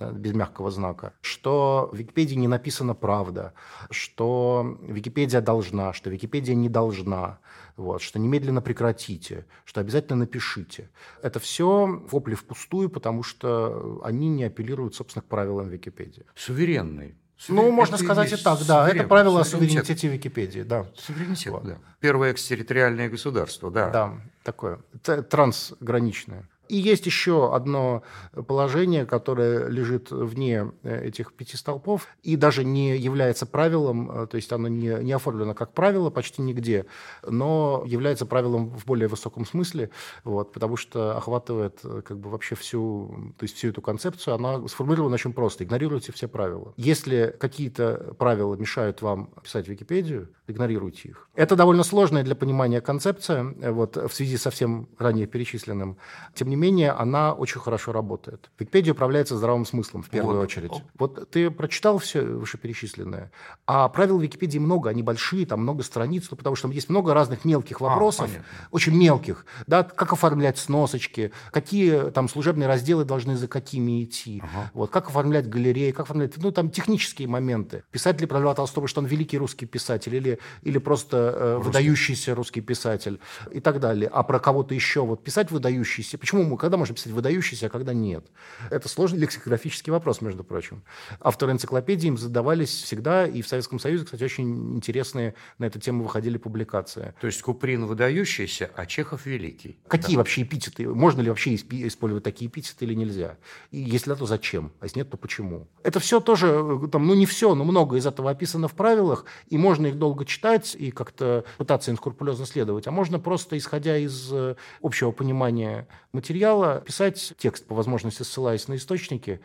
без 0.00 0.33
мягкого 0.33 0.71
знака, 0.71 1.12
что 1.21 1.90
в 1.92 1.97
Википедии 1.97 2.35
не 2.35 2.49
написана 2.49 2.95
правда, 2.95 3.52
что 3.90 4.78
Википедия 4.83 5.40
должна, 5.40 5.92
что 5.92 6.11
Википедия 6.11 6.54
не 6.54 6.69
должна, 6.69 7.38
вот, 7.77 8.03
что 8.03 8.19
немедленно 8.19 8.62
прекратите, 8.62 9.47
что 9.65 9.81
обязательно 9.81 10.17
напишите. 10.17 10.91
Это 11.23 11.41
все 11.41 11.87
вопли 12.11 12.35
впустую, 12.35 12.91
потому 12.91 13.23
что 13.23 14.00
они 14.05 14.29
не 14.29 14.45
апеллируют, 14.45 14.95
собственно, 14.95 15.23
к 15.23 15.27
правилам 15.27 15.69
Википедии. 15.69 16.25
Суверенный. 16.35 17.17
Суверен... 17.37 17.65
Ну, 17.65 17.73
можно 17.73 17.95
это 17.95 18.05
сказать 18.05 18.33
и 18.33 18.37
так, 18.37 18.59
да. 18.67 18.89
Это 18.89 19.05
правило 19.05 19.41
о 19.41 19.45
суверенитете 19.45 20.09
Википедии, 20.09 20.61
да. 20.61 20.87
Суверенитет, 20.95 21.53
вот. 21.53 21.65
да. 21.65 21.79
Первое 21.99 22.33
экстерриториальное 22.33 23.09
государство, 23.09 23.71
да. 23.71 23.91
Да, 23.91 24.21
такое. 24.43 24.81
Трансграничное. 25.03 26.49
И 26.71 26.77
есть 26.77 27.05
еще 27.05 27.53
одно 27.53 28.05
положение, 28.47 29.05
которое 29.05 29.67
лежит 29.67 30.12
вне 30.12 30.71
э, 30.85 31.09
этих 31.09 31.33
пяти 31.33 31.57
столпов 31.57 32.07
и 32.23 32.37
даже 32.37 32.65
не 32.65 32.97
является 32.97 33.45
правилом, 33.45 34.09
э, 34.09 34.27
то 34.29 34.37
есть 34.37 34.53
оно 34.53 34.69
не, 34.69 35.03
не 35.03 35.11
оформлено 35.11 35.55
как 35.55 35.73
правило 35.73 36.11
почти 36.11 36.43
нигде, 36.43 36.87
но 37.27 37.83
является 37.85 38.25
правилом 38.25 38.71
в 38.71 38.87
более 38.87 39.09
высоком 39.09 39.47
смысле, 39.47 39.91
вот, 40.23 40.53
потому 40.53 40.77
что 40.77 41.17
охватывает 41.17 41.81
э, 41.83 42.03
как 42.07 42.19
бы 42.21 42.31
вообще 42.31 42.55
всю, 42.55 43.35
то 43.37 43.43
есть 43.43 43.57
всю 43.57 43.71
эту 43.71 43.83
концепцию, 43.83 44.35
она 44.37 44.69
сформулирована 44.69 45.15
очень 45.15 45.33
просто. 45.33 45.65
Игнорируйте 45.65 46.12
все 46.12 46.29
правила. 46.29 46.73
Если 46.77 47.35
какие-то 47.41 48.15
правила 48.17 48.55
мешают 48.55 49.03
вам 49.03 49.31
писать 49.43 49.67
Википедию, 49.67 50.29
игнорируйте 50.47 51.09
их. 51.09 51.29
Это 51.35 51.57
довольно 51.57 51.83
сложная 51.83 52.23
для 52.23 52.37
понимания 52.37 52.81
концепция, 52.81 53.43
вот, 53.73 53.97
в 53.97 54.12
связи 54.12 54.37
со 54.37 54.50
всем 54.50 54.89
ранее 54.99 55.27
перечисленным. 55.27 55.97
Тем 56.35 56.49
не 56.49 56.60
менее, 56.61 56.93
она 56.93 57.33
очень 57.33 57.61
хорошо 57.61 57.93
работает. 57.93 58.50
Википедия 58.59 58.93
управляется 58.93 59.37
здравым 59.37 59.67
смыслом, 59.67 60.02
в 60.02 60.11
первую 60.11 60.38
вот. 60.38 60.45
очередь. 60.45 60.73
Вот 60.99 61.31
ты 61.31 61.50
прочитал 61.50 61.99
все 61.99 62.23
вышеперечисленное, 62.23 63.33
а 63.67 63.88
правил 63.88 64.19
Википедии 64.19 64.59
много, 64.59 64.90
они 64.90 65.02
большие, 65.02 65.47
там 65.47 65.61
много 65.61 65.83
страниц, 65.83 66.29
ну, 66.31 66.37
потому 66.37 66.57
что 66.57 66.69
там 66.69 66.73
есть 66.73 66.88
много 66.88 67.14
разных 67.14 67.45
мелких 67.45 67.81
а, 67.81 67.85
вопросов, 67.85 68.31
а, 68.35 68.69
очень 68.71 68.97
мелких, 68.97 69.47
да, 69.67 69.83
как 69.83 70.12
оформлять 70.12 70.59
сносочки, 70.59 71.33
какие 71.50 72.11
там 72.11 72.29
служебные 72.29 72.69
разделы 72.69 73.05
должны 73.05 73.37
за 73.37 73.49
какими 73.49 74.05
идти, 74.05 74.43
ага. 74.43 74.71
вот, 74.75 74.90
как 74.90 75.09
оформлять 75.09 75.49
галереи, 75.49 75.90
как 75.90 76.07
оформлять, 76.07 76.37
ну, 76.37 76.50
там 76.52 76.71
технические 76.71 77.29
моменты. 77.29 77.85
Писатель 77.90 78.26
про 78.26 78.40
Льва 78.40 78.55
Толстого, 78.55 78.88
что 78.88 79.00
он 79.00 79.07
великий 79.07 79.38
русский 79.38 79.67
писатель 79.67 80.14
или, 80.14 80.38
или 80.62 80.79
просто 80.79 81.17
э, 81.17 81.59
выдающийся 81.59 82.35
русский 82.35 82.61
писатель 82.61 83.21
и 83.50 83.61
так 83.61 83.81
далее. 83.81 84.09
А 84.12 84.23
про 84.23 84.38
кого-то 84.38 84.75
еще 84.75 85.05
вот 85.05 85.25
писать 85.25 85.50
выдающийся, 85.50 86.19
почему 86.19 86.50
мы 86.50 86.59
когда 86.59 86.76
можно 86.76 86.95
писать 86.95 87.12
выдающийся, 87.12 87.66
а 87.66 87.69
когда 87.69 87.95
нет? 87.95 88.26
Это 88.71 88.88
сложный 88.88 89.19
лексикографический 89.21 89.92
вопрос, 89.92 90.21
между 90.21 90.45
прочим. 90.45 90.83
Авторы 91.21 91.52
энциклопедии 91.52 92.09
им 92.09 92.19
задавались 92.19 92.71
всегда, 92.71 93.26
и 93.26 93.42
в 93.42 93.49
Советском 93.49 93.78
Союзе, 93.78 94.04
кстати, 94.04 94.23
очень 94.25 94.76
интересные 94.76 95.35
на 95.59 95.64
эту 95.64 95.78
тему 95.78 96.02
выходили 96.02 96.37
публикации. 96.37 97.14
То 97.21 97.26
есть 97.26 97.40
Куприн 97.42 97.87
выдающийся, 97.87 98.71
а 98.75 98.87
Чехов 98.87 99.26
великий. 99.26 99.78
Какие 99.88 100.16
да. 100.16 100.21
вообще 100.21 100.42
эпитеты? 100.42 100.88
Можно 100.88 101.23
ли 101.23 101.28
вообще 101.28 101.54
использовать 101.54 102.25
такие 102.25 102.50
эпитеты 102.50 102.85
или 102.85 102.95
нельзя? 102.95 103.37
И 103.71 103.78
если 103.78 104.11
да, 104.11 104.16
то 104.16 104.26
зачем? 104.26 104.73
А 104.80 104.87
если 104.87 104.99
нет, 104.99 105.11
то 105.11 105.16
почему? 105.16 105.69
Это 105.85 106.00
все 106.00 106.21
тоже, 106.21 106.80
там, 106.90 107.07
ну 107.07 107.14
не 107.14 107.26
все, 107.26 107.54
но 107.54 107.64
много 107.64 107.97
из 107.97 108.07
этого 108.07 108.30
описано 108.30 108.66
в 108.66 108.75
правилах, 108.75 109.25
и 109.49 109.57
можно 109.57 109.87
их 109.87 109.99
долго 109.99 110.25
читать 110.25 110.75
и 110.75 110.90
как-то 110.90 111.45
пытаться 111.59 111.90
им 111.92 111.97
скрупулезно 111.97 112.45
следовать, 112.47 112.87
а 112.87 112.90
можно 112.90 113.21
просто, 113.21 113.57
исходя 113.57 113.97
из 113.97 114.33
э, 114.33 114.57
общего 114.83 115.12
понимания 115.12 115.87
материала, 116.12 116.81
писать 116.81 117.35
текст, 117.38 117.67
по 117.67 117.75
возможности 117.75 118.23
ссылаясь 118.23 118.69
на 118.69 118.76
источники, 118.76 119.40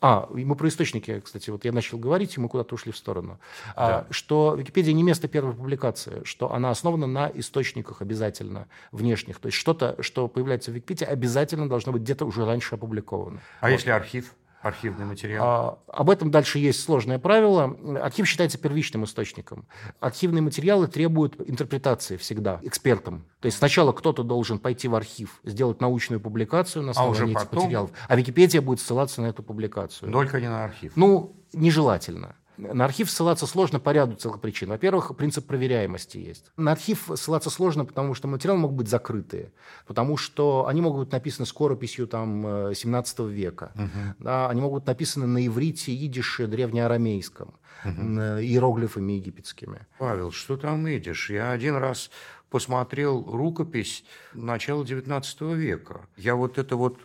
а, 0.00 0.28
мы 0.30 0.54
про 0.56 0.68
источники, 0.68 1.20
кстати, 1.20 1.48
вот 1.48 1.64
я 1.64 1.72
начал 1.72 1.98
говорить, 1.98 2.36
и 2.36 2.40
мы 2.40 2.48
куда-то 2.48 2.74
ушли 2.74 2.92
в 2.92 2.96
сторону. 2.96 3.38
А, 3.74 3.88
да. 3.88 3.98
А, 3.98 4.12
что 4.12 4.54
Википедия 4.54 4.92
не 4.92 5.02
место 5.02 5.26
первой 5.26 5.54
публикации, 5.54 6.22
что 6.24 6.52
она 6.52 6.70
основана 6.70 7.06
на 7.06 7.30
источниках 7.34 8.02
обязательно 8.02 8.68
внешних. 8.92 9.38
То 9.38 9.46
есть 9.46 9.56
что-то, 9.56 9.96
что 10.02 10.28
появляется 10.28 10.70
в 10.70 10.74
Википедии, 10.74 11.04
обязательно 11.04 11.68
должно 11.68 11.92
быть 11.92 12.02
где-то 12.02 12.26
уже 12.26 12.44
раньше 12.44 12.74
опубликовано. 12.74 13.40
А 13.60 13.66
вот. 13.66 13.72
если 13.72 13.90
архив? 13.90 14.34
Архивный 14.66 15.04
материал? 15.04 15.44
А, 15.46 15.78
об 15.92 16.10
этом 16.10 16.30
дальше 16.30 16.58
есть 16.58 16.82
сложное 16.82 17.18
правило. 17.18 17.76
Архив 18.00 18.26
считается 18.26 18.58
первичным 18.58 19.04
источником. 19.04 19.66
Архивные 20.00 20.42
материалы 20.42 20.86
требуют 20.86 21.34
интерпретации 21.46 22.16
всегда 22.16 22.60
экспертам. 22.62 23.24
То 23.40 23.46
есть 23.46 23.58
сначала 23.58 23.92
кто-то 23.92 24.22
должен 24.22 24.58
пойти 24.58 24.88
в 24.88 24.94
архив, 24.94 25.40
сделать 25.44 25.80
научную 25.80 26.20
публикацию 26.20 26.82
на 26.82 26.90
основании 26.92 27.34
а 27.34 27.38
этих 27.38 27.48
потом... 27.48 27.64
материалов, 27.64 27.90
а 28.08 28.16
Википедия 28.16 28.60
будет 28.60 28.80
ссылаться 28.80 29.22
на 29.22 29.26
эту 29.26 29.42
публикацию. 29.42 30.10
Только 30.12 30.40
не 30.40 30.48
на 30.48 30.64
архив. 30.64 30.92
Ну, 30.96 31.36
нежелательно. 31.52 32.36
На 32.56 32.84
архив 32.84 33.10
ссылаться 33.10 33.46
сложно 33.46 33.80
по 33.80 33.90
ряду 33.90 34.16
целых 34.16 34.40
причин. 34.40 34.70
Во-первых, 34.70 35.14
принцип 35.16 35.46
проверяемости 35.46 36.18
есть. 36.18 36.50
На 36.56 36.72
архив 36.72 37.10
ссылаться 37.14 37.50
сложно, 37.50 37.84
потому 37.84 38.14
что 38.14 38.28
материалы 38.28 38.60
могут 38.60 38.76
быть 38.76 38.88
закрытые, 38.88 39.52
потому 39.86 40.16
что 40.16 40.66
они 40.66 40.80
могут 40.80 41.06
быть 41.06 41.12
написаны 41.12 41.46
скорописью 41.46 42.06
там, 42.06 42.74
17 42.74 43.18
э, 43.18 43.28
века. 43.28 43.72
Угу. 43.74 44.14
Да, 44.20 44.48
они 44.48 44.60
могут 44.60 44.82
быть 44.82 44.86
написаны 44.88 45.26
на 45.26 45.46
иврите, 45.46 45.94
идише, 45.94 46.46
древнеарамейском, 46.46 47.54
угу. 47.84 47.92
иероглифами 47.92 49.12
египетскими. 49.12 49.86
Павел, 49.98 50.32
что 50.32 50.56
там 50.56 50.86
идиш? 50.88 51.30
Я 51.30 51.50
один 51.50 51.76
раз 51.76 52.10
посмотрел 52.50 53.22
рукопись 53.22 54.04
начала 54.32 54.82
XIX 54.82 55.54
века. 55.54 56.06
Я 56.16 56.36
вот 56.36 56.58
это 56.58 56.76
вот 56.76 56.98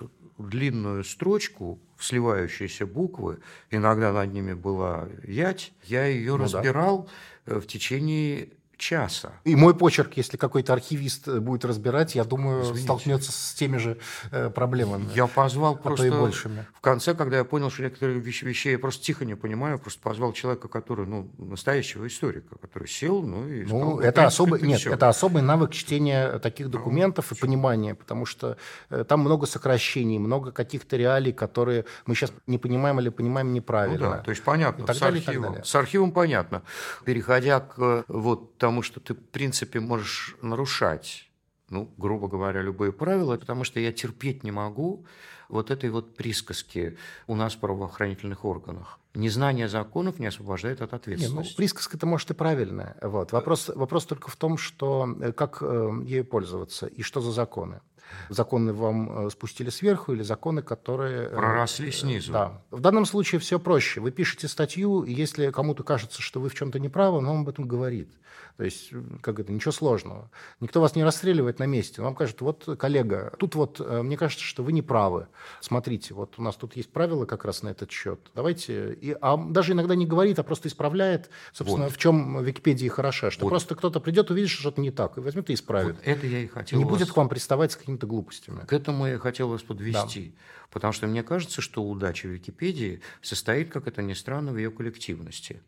длинную 0.49 1.03
строчку, 1.03 1.79
сливающиеся 1.99 2.85
буквы, 2.85 3.39
иногда 3.69 4.11
над 4.11 4.33
ними 4.33 4.53
была 4.53 5.07
ять, 5.23 5.73
я 5.83 6.05
ее 6.05 6.37
ну, 6.37 6.43
разбирал 6.43 7.09
да. 7.45 7.55
Э, 7.55 7.59
в 7.59 7.67
течение 7.67 8.49
часа. 8.81 9.33
И 9.43 9.55
мой 9.55 9.75
почерк, 9.75 10.17
если 10.17 10.37
какой-то 10.37 10.73
архивист 10.73 11.27
будет 11.27 11.63
разбирать, 11.63 12.15
я 12.15 12.23
думаю, 12.23 12.63
Извините. 12.63 12.83
столкнется 12.83 13.31
с 13.31 13.53
теми 13.53 13.77
же 13.77 13.97
э, 14.31 14.49
проблемами. 14.49 15.07
Я 15.15 15.27
позвал 15.27 15.75
а 15.75 15.77
просто... 15.77 16.07
и 16.07 16.09
большими. 16.09 16.65
В 16.73 16.81
конце, 16.81 17.13
когда 17.13 17.37
я 17.37 17.43
понял, 17.43 17.69
что 17.69 17.83
некоторые 17.83 18.19
вещи, 18.19 18.43
вещей 18.43 18.71
я 18.73 18.79
просто 18.79 19.03
тихо 19.03 19.23
не 19.23 19.35
понимаю, 19.35 19.77
просто 19.77 20.01
позвал 20.01 20.33
человека, 20.33 20.67
который, 20.67 21.05
ну, 21.05 21.31
настоящего 21.37 22.07
историка, 22.07 22.55
который 22.57 22.87
сел, 22.87 23.21
ну, 23.21 23.47
и 23.47 23.65
сказал, 23.65 23.91
Ну, 23.91 23.99
это 23.99 24.25
особый, 24.25 24.61
нет, 24.61 24.79
все. 24.79 24.93
это 24.93 25.09
особый 25.09 25.43
навык 25.43 25.71
чтения 25.71 26.39
таких 26.39 26.65
ну, 26.67 26.71
документов 26.73 27.27
ну, 27.29 27.35
и 27.35 27.37
все. 27.37 27.45
понимания, 27.45 27.93
потому 27.93 28.25
что 28.25 28.57
э, 28.89 29.03
там 29.07 29.19
много 29.19 29.45
сокращений, 29.45 30.17
много 30.17 30.51
каких-то 30.51 30.97
реалий, 30.97 31.33
которые 31.33 31.85
мы 32.07 32.15
сейчас 32.15 32.33
не 32.47 32.57
понимаем 32.57 32.99
или 32.99 33.09
понимаем 33.09 33.53
неправильно. 33.53 34.09
Ну, 34.09 34.15
да, 34.15 34.17
то 34.17 34.31
есть 34.31 34.43
понятно, 34.43 34.91
с, 34.91 35.01
архивом, 35.01 35.63
с 35.63 35.75
архивом 35.75 36.11
понятно. 36.11 36.63
Переходя 37.05 37.59
к 37.59 38.05
вот 38.07 38.57
тому, 38.57 38.70
тому, 38.71 38.83
что 38.83 39.01
ты, 39.01 39.13
в 39.13 39.29
принципе, 39.31 39.81
можешь 39.81 40.37
нарушать, 40.41 41.29
ну, 41.69 41.93
грубо 41.97 42.29
говоря, 42.29 42.61
любые 42.61 42.93
правила, 42.93 43.37
потому 43.37 43.65
что 43.65 43.81
я 43.81 43.91
терпеть 43.91 44.45
не 44.45 44.51
могу 44.51 45.05
вот 45.49 45.71
этой 45.71 45.89
вот 45.89 46.15
присказки 46.15 46.97
у 47.27 47.35
нас 47.35 47.55
в 47.55 47.59
правоохранительных 47.59 48.45
органах. 48.45 48.97
Незнание 49.13 49.67
законов 49.67 50.19
не 50.19 50.27
освобождает 50.27 50.81
от 50.81 50.93
ответственности. 50.93 51.49
Не, 51.49 51.53
ну, 51.53 51.57
присказка-то, 51.57 52.05
может, 52.05 52.31
и 52.31 52.33
правильная. 52.33 52.95
Вот. 53.01 53.33
Вопрос, 53.33 53.69
вопрос 53.75 54.05
только 54.05 54.31
в 54.31 54.37
том, 54.37 54.57
что 54.57 55.17
э, 55.19 55.33
как 55.33 55.57
э, 55.61 55.91
ею 56.05 56.23
пользоваться 56.23 56.87
и 56.87 57.01
что 57.01 57.19
за 57.19 57.31
законы. 57.31 57.81
Законы 58.29 58.73
вам 58.73 59.27
э, 59.27 59.29
спустили 59.29 59.69
сверху 59.69 60.13
или 60.13 60.23
законы, 60.23 60.61
которые... 60.61 61.29
Проросли 61.29 61.91
снизу. 61.91 62.31
Да. 62.31 62.61
В 62.71 62.79
данном 62.79 63.05
случае 63.05 63.39
все 63.39 63.59
проще. 63.59 63.99
Вы 63.99 64.11
пишете 64.11 64.47
статью, 64.47 65.03
и 65.03 65.13
если 65.13 65.51
кому-то 65.51 65.83
кажется, 65.83 66.21
что 66.21 66.39
вы 66.39 66.47
в 66.47 66.55
чем-то 66.55 66.79
неправы, 66.79 67.17
он 67.17 67.25
вам 67.25 67.41
об 67.41 67.49
этом 67.49 67.67
говорит. 67.67 68.09
То 68.57 68.63
есть, 68.63 68.91
как 69.21 69.39
это, 69.39 69.51
ничего 69.51 69.71
сложного. 69.71 70.29
Никто 70.59 70.81
вас 70.81 70.95
не 70.95 71.03
расстреливает 71.03 71.59
на 71.59 71.65
месте. 71.65 72.01
Вам 72.01 72.15
скажет, 72.15 72.41
вот, 72.41 72.67
коллега, 72.77 73.33
тут 73.39 73.55
вот, 73.55 73.79
мне 73.79 74.17
кажется, 74.17 74.43
что 74.43 74.63
вы 74.63 74.71
не 74.71 74.81
правы. 74.81 75.27
Смотрите, 75.61 76.13
вот 76.13 76.37
у 76.37 76.41
нас 76.41 76.55
тут 76.55 76.75
есть 76.75 76.91
правила 76.91 77.25
как 77.25 77.45
раз 77.45 77.63
на 77.63 77.69
этот 77.69 77.91
счет. 77.91 78.19
Давайте 78.35 78.93
и, 78.93 79.15
а 79.19 79.37
даже 79.37 79.73
иногда 79.73 79.95
не 79.95 80.05
говорит, 80.05 80.39
а 80.39 80.43
просто 80.43 80.67
исправляет, 80.67 81.29
собственно, 81.53 81.85
вот. 81.85 81.93
в 81.93 81.97
чем 81.97 82.43
Википедия 82.43 82.89
хороша, 82.89 83.31
что 83.31 83.43
вот. 83.43 83.49
просто 83.49 83.75
кто-то 83.75 83.99
придет, 83.99 84.29
увидит, 84.31 84.49
что 84.49 84.61
что-то 84.61 84.81
не 84.81 84.91
так, 84.91 85.17
и 85.17 85.21
возьмет 85.21 85.49
и 85.49 85.53
исправит. 85.53 85.95
Вот 85.95 86.05
это 86.05 86.27
я 86.27 86.39
и 86.39 86.47
хотел. 86.47 86.79
Не 86.79 86.85
вас... 86.85 86.93
будет 86.93 87.11
к 87.11 87.17
вам 87.17 87.29
приставать 87.29 87.71
с 87.71 87.75
какими-то 87.75 88.07
глупостями. 88.07 88.65
К 88.65 88.73
этому 88.73 89.07
я 89.07 89.17
хотел 89.17 89.49
вас 89.49 89.61
подвести. 89.63 90.29
Да. 90.35 90.41
Потому 90.71 90.93
что 90.93 91.07
мне 91.07 91.23
кажется, 91.23 91.61
что 91.61 91.83
удача 91.83 92.27
Википедии 92.27 93.01
состоит, 93.21 93.71
как 93.71 93.87
это 93.87 94.01
ни 94.01 94.13
странно, 94.13 94.51
в 94.51 94.57
ее 94.57 94.71
коллективности. 94.71 95.61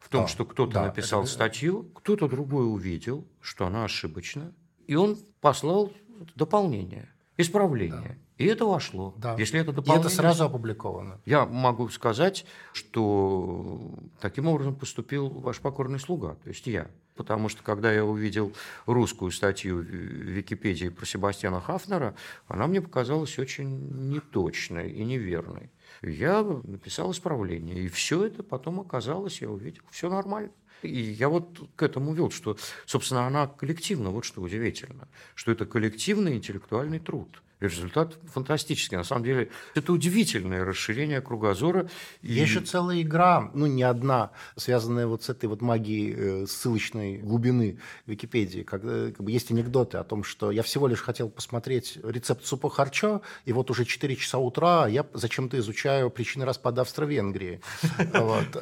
В 0.00 0.08
том, 0.08 0.24
а, 0.24 0.28
что 0.28 0.44
кто-то 0.44 0.72
да, 0.72 0.86
написал 0.86 1.22
это... 1.22 1.30
статью, 1.30 1.84
кто-то 1.94 2.26
другой 2.26 2.66
увидел, 2.66 3.24
что 3.40 3.66
она 3.66 3.84
ошибочна, 3.84 4.52
и 4.88 4.96
он 4.96 5.16
послал 5.40 5.92
дополнение, 6.34 7.08
исправление. 7.36 8.18
Да. 8.18 8.44
И 8.44 8.46
это 8.46 8.64
вошло. 8.64 9.14
Да. 9.18 9.36
Если 9.38 9.60
это 9.60 9.70
И 9.70 9.98
это 9.98 10.08
сразу 10.08 10.44
опубликовано. 10.44 11.20
Я 11.26 11.44
могу 11.44 11.90
сказать, 11.90 12.46
что 12.72 13.78
таким 14.18 14.48
образом 14.48 14.74
поступил 14.74 15.28
ваш 15.28 15.60
покорный 15.60 16.00
слуга, 16.00 16.36
то 16.42 16.48
есть 16.48 16.66
я. 16.66 16.90
Потому 17.16 17.50
что 17.50 17.62
когда 17.62 17.92
я 17.92 18.02
увидел 18.02 18.54
русскую 18.86 19.30
статью 19.30 19.76
в 19.76 19.82
Википедии 19.82 20.88
про 20.88 21.04
Себастьяна 21.04 21.60
Хафнера, 21.60 22.14
она 22.48 22.66
мне 22.66 22.80
показалась 22.80 23.38
очень 23.38 24.08
неточной 24.08 24.90
и 24.90 25.04
неверной. 25.04 25.70
Я 26.02 26.42
написал 26.42 27.12
исправление, 27.12 27.84
и 27.84 27.88
все 27.88 28.24
это 28.24 28.42
потом 28.42 28.80
оказалось, 28.80 29.42
я 29.42 29.50
увидел, 29.50 29.82
все 29.90 30.08
нормально. 30.08 30.52
И 30.82 30.98
я 30.98 31.28
вот 31.28 31.68
к 31.76 31.82
этому 31.82 32.14
вел, 32.14 32.30
что, 32.30 32.56
собственно, 32.86 33.26
она 33.26 33.46
коллективна, 33.46 34.10
вот 34.10 34.24
что 34.24 34.40
удивительно, 34.40 35.08
что 35.34 35.52
это 35.52 35.66
коллективный 35.66 36.36
интеллектуальный 36.36 37.00
труд– 37.00 37.42
результат 37.60 38.18
фантастический. 38.32 38.96
На 38.96 39.04
самом 39.04 39.24
деле, 39.24 39.50
это 39.74 39.92
удивительное 39.92 40.64
расширение 40.64 41.20
кругозора. 41.20 41.88
И... 42.22 42.32
Есть 42.32 42.52
же 42.52 42.60
целая 42.60 43.02
игра, 43.02 43.50
ну, 43.54 43.66
не 43.66 43.82
одна, 43.82 44.30
связанная 44.56 45.06
вот 45.06 45.22
с 45.24 45.28
этой 45.28 45.46
вот 45.46 45.60
магией 45.60 46.14
э, 46.42 46.46
ссылочной 46.46 47.18
глубины 47.18 47.78
Википедии. 48.06 48.62
Когда, 48.62 49.10
как 49.10 49.24
бы, 49.24 49.30
есть 49.30 49.50
анекдоты 49.50 49.98
о 49.98 50.04
том, 50.04 50.24
что 50.24 50.50
я 50.50 50.62
всего 50.62 50.86
лишь 50.86 51.00
хотел 51.00 51.28
посмотреть 51.28 51.98
рецепт 52.02 52.44
супа 52.44 52.70
харчо, 52.70 53.22
и 53.44 53.52
вот 53.52 53.70
уже 53.70 53.84
4 53.84 54.16
часа 54.16 54.38
утра 54.38 54.86
я 54.86 55.06
зачем-то 55.12 55.58
изучаю 55.58 56.10
причины 56.10 56.44
распада 56.44 56.82
Австро-Венгрии. 56.82 57.60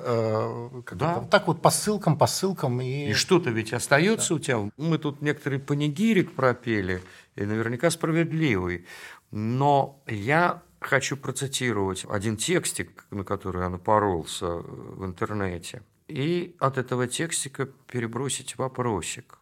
Э, 0.00 0.83
так 1.31 1.47
вот 1.47 1.62
по 1.62 1.71
ссылкам, 1.71 2.17
по 2.17 2.26
ссылкам. 2.26 2.81
И 2.81 3.12
что-то 3.12 3.50
ведь 3.50 3.73
остается 3.73 4.35
у 4.35 4.38
тебя. 4.38 4.71
Мы 4.76 4.99
тут 4.99 5.23
некоторый 5.23 5.59
панигирик 5.59 6.33
пропели, 6.33 7.02
и 7.38 7.45
наверняка 7.45 7.90
справедливый. 7.90 8.87
Но 9.30 10.02
я 10.07 10.62
хочу 10.80 11.16
процитировать 11.16 12.04
один 12.09 12.37
текстик, 12.37 13.07
на 13.11 13.25
который 13.25 13.62
я 13.62 13.68
напоролся 13.68 14.47
в 14.47 15.04
интернете, 15.04 15.83
и 16.09 16.57
от 16.59 16.78
этого 16.78 17.07
текстика 17.07 17.66
перебросить 17.87 18.59
вопросик. 18.59 19.38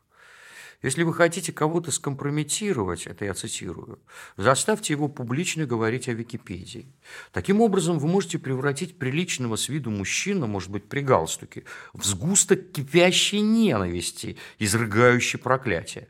Если 0.83 1.05
вы 1.05 1.15
хотите 1.15 1.53
кого-то 1.53 1.91
скомпрометировать, 1.91 3.07
это 3.07 3.25
я 3.25 3.35
цитирую, 3.35 3.99
заставьте 4.37 4.93
его 4.93 5.09
публично 5.09 5.65
говорить 5.65 6.09
о 6.09 6.13
Википедии. 6.13 6.93
Таким 7.33 7.61
образом, 7.61 7.99
вы 7.99 8.09
можете 8.09 8.39
превратить 8.39 8.99
приличного 8.99 9.57
с 9.57 9.69
виду 9.69 9.91
мужчину, 9.91 10.47
может 10.47 10.71
быть, 10.71 10.85
при 10.89 11.01
галстуке, 11.01 11.65
в 11.95 12.05
сгусток 12.05 12.73
кипящей 12.73 13.41
ненависти, 13.41 14.37
изрыгающей 14.59 15.39
проклятие. 15.39 16.09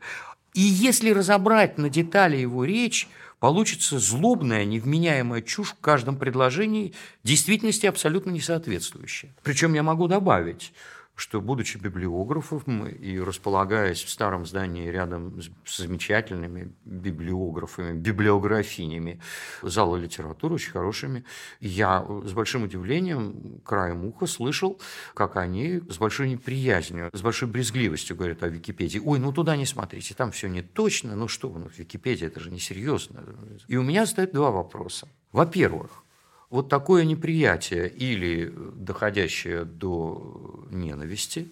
И 0.57 0.61
если 0.61 1.11
разобрать 1.11 1.77
на 1.77 1.87
детали 1.87 2.35
его 2.35 2.65
речь, 2.65 3.07
получится 3.39 3.99
злобная, 3.99 4.65
невменяемая 4.65 5.43
чушь 5.43 5.69
в 5.69 5.79
каждом 5.79 6.17
предложении, 6.17 6.95
действительности 7.23 7.85
абсолютно 7.85 8.31
не 8.31 8.41
соответствующая. 8.41 9.35
Причем 9.43 9.75
я 9.75 9.83
могу 9.83 10.07
добавить, 10.07 10.73
что, 11.17 11.41
будучи 11.41 11.77
библиографом 11.77 12.87
и 12.87 13.19
располагаясь 13.19 14.03
в 14.03 14.09
старом 14.09 14.45
здании 14.45 14.87
рядом 14.89 15.41
с 15.65 15.77
замечательными 15.77 16.71
библиографами, 16.85 17.97
библиографинями 17.97 19.19
зала 19.63 19.97
литературы, 19.97 20.55
очень 20.55 20.71
хорошими, 20.71 21.25
я 21.59 22.05
с 22.23 22.33
большим 22.33 22.63
удивлением, 22.63 23.61
краем 23.65 24.05
уха, 24.05 24.27
слышал, 24.27 24.79
как 25.15 25.37
они 25.37 25.81
с 25.89 25.97
большой 25.97 26.29
неприязнью, 26.29 27.09
с 27.11 27.21
большой 27.21 27.49
брезгливостью 27.49 28.15
говорят 28.15 28.43
о 28.43 28.47
Википедии. 28.47 29.01
Ой, 29.03 29.17
ну 29.17 29.33
туда 29.33 29.57
не 29.57 29.65
смотрите, 29.65 30.13
там 30.13 30.31
все 30.31 30.47
не 30.47 30.61
точно, 30.61 31.15
ну 31.15 31.27
что 31.27 31.49
вы, 31.49 31.61
ну 31.61 31.69
Википедия, 31.75 32.27
это 32.27 32.39
же 32.39 32.51
несерьезно. 32.51 33.23
И 33.67 33.75
у 33.75 33.81
меня 33.81 34.05
стоят 34.05 34.33
два 34.33 34.51
вопроса. 34.51 35.07
Во-первых, 35.31 36.03
вот 36.49 36.69
такое 36.69 37.03
неприятие 37.03 37.89
или 37.89 38.53
доходящее 38.75 39.65
до 39.65 40.67
ненависти, 40.71 41.49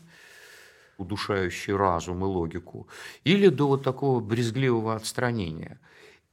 удушающее 0.97 1.75
разум 1.75 2.23
и 2.23 2.27
логику, 2.27 2.87
или 3.23 3.49
до 3.49 3.67
вот 3.67 3.83
такого 3.83 4.19
брезгливого 4.19 4.95
отстранения, 4.95 5.79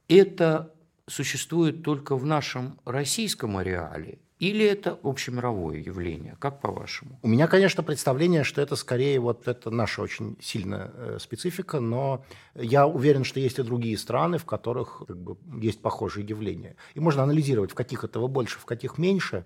это 0.07 0.73
существует 1.07 1.83
только 1.83 2.15
в 2.15 2.25
нашем 2.25 2.79
российском 2.85 3.57
ареале 3.57 4.19
или 4.49 4.65
это 4.65 4.99
общемировое 5.03 5.77
явление? 5.77 6.35
Как 6.37 6.59
по-вашему? 6.59 7.17
У 7.21 7.27
меня, 7.29 7.47
конечно, 7.47 7.81
представление, 7.81 8.43
что 8.43 8.61
это 8.61 8.75
скорее 8.75 9.19
вот 9.19 9.47
это 9.47 9.69
наша 9.69 10.01
очень 10.01 10.35
сильная 10.41 10.91
э, 10.93 11.17
специфика, 11.21 11.79
но 11.79 12.25
я 12.53 12.85
уверен, 12.85 13.23
что 13.23 13.39
есть 13.39 13.59
и 13.59 13.63
другие 13.63 13.97
страны, 13.97 14.37
в 14.37 14.45
которых 14.45 15.03
как 15.07 15.17
бы, 15.17 15.37
есть 15.61 15.81
похожие 15.81 16.27
явления. 16.27 16.75
И 16.93 16.99
можно 16.99 17.23
анализировать, 17.23 17.71
в 17.71 17.75
каких 17.75 18.03
этого 18.03 18.27
больше, 18.27 18.59
в 18.59 18.65
каких 18.65 18.97
меньше, 18.97 19.45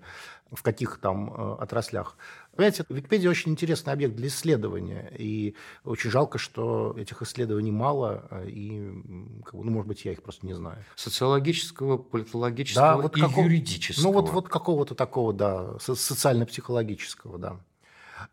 в 0.50 0.62
каких 0.62 0.98
там 0.98 1.32
э, 1.32 1.62
отраслях. 1.62 2.16
Понимаете, 2.58 2.84
Википедия 2.88 3.30
очень 3.30 3.52
интересный 3.52 3.92
объект 3.92 4.16
для 4.16 4.26
исследования, 4.26 5.12
и 5.16 5.54
очень 5.84 6.10
жалко, 6.10 6.38
что 6.38 6.92
этих 6.98 7.22
исследований 7.22 7.70
мало, 7.70 8.26
э, 8.32 8.48
и, 8.48 8.80
ну, 8.80 9.70
может 9.70 9.86
быть, 9.86 10.04
я 10.04 10.10
их 10.10 10.24
просто 10.24 10.44
не 10.44 10.54
знаю. 10.54 10.84
Социологического, 10.96 11.98
политологического 11.98 12.84
да, 12.84 12.96
вот 12.96 13.16
и 13.16 13.20
какого, 13.20 13.44
юридического. 13.44 14.02
Ну, 14.02 14.12
вот, 14.12 14.30
вот 14.30 14.48
какого-то 14.48 14.96
такого, 14.96 15.32
да, 15.32 15.78
социально-психологического, 15.78 17.38
да. 17.38 17.60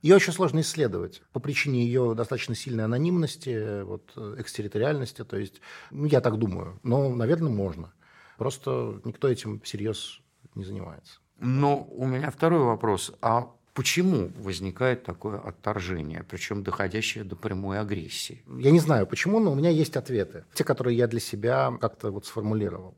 Ее 0.01 0.15
очень 0.15 0.33
сложно 0.33 0.61
исследовать 0.61 1.21
по 1.31 1.39
причине 1.39 1.85
ее 1.85 2.15
достаточно 2.15 2.55
сильной 2.55 2.85
анонимности, 2.85 3.83
вот, 3.83 4.11
экстерриториальности, 4.39 5.23
то 5.23 5.37
есть, 5.37 5.61
ну, 5.91 6.05
я 6.05 6.19
так 6.19 6.39
думаю, 6.39 6.79
но, 6.81 7.09
наверное, 7.09 7.51
можно. 7.51 7.93
Просто 8.39 8.99
никто 9.03 9.27
этим 9.27 9.59
всерьез 9.59 10.19
не 10.55 10.63
занимается. 10.63 11.19
Но 11.37 11.83
у 11.83 12.07
меня 12.07 12.31
второй 12.31 12.63
вопрос. 12.63 13.11
А 13.21 13.51
Почему 13.75 14.31
возникает 14.37 15.03
такое 15.03 15.37
отторжение, 15.37 16.23
причем 16.29 16.63
доходящее 16.63 17.25
до 17.25 17.35
прямой 17.35 17.77
агрессии? 17.77 18.41
Я 18.47 18.71
не 18.71 18.79
знаю 18.79 19.05
почему, 19.05 19.41
но 19.41 19.51
у 19.51 19.55
меня 19.55 19.69
есть 19.69 19.97
ответы. 19.97 20.45
Те, 20.53 20.63
которые 20.63 20.95
я 20.97 21.07
для 21.07 21.19
себя 21.19 21.77
как-то 21.81 22.09
вот 22.09 22.25
сформулировал. 22.25 22.95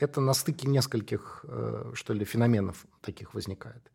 Это 0.00 0.20
на 0.20 0.34
стыке 0.34 0.66
нескольких, 0.66 1.44
э, 1.48 1.92
что 1.94 2.14
ли, 2.14 2.24
феноменов 2.24 2.84
таких 3.00 3.34
возникает. 3.34 3.92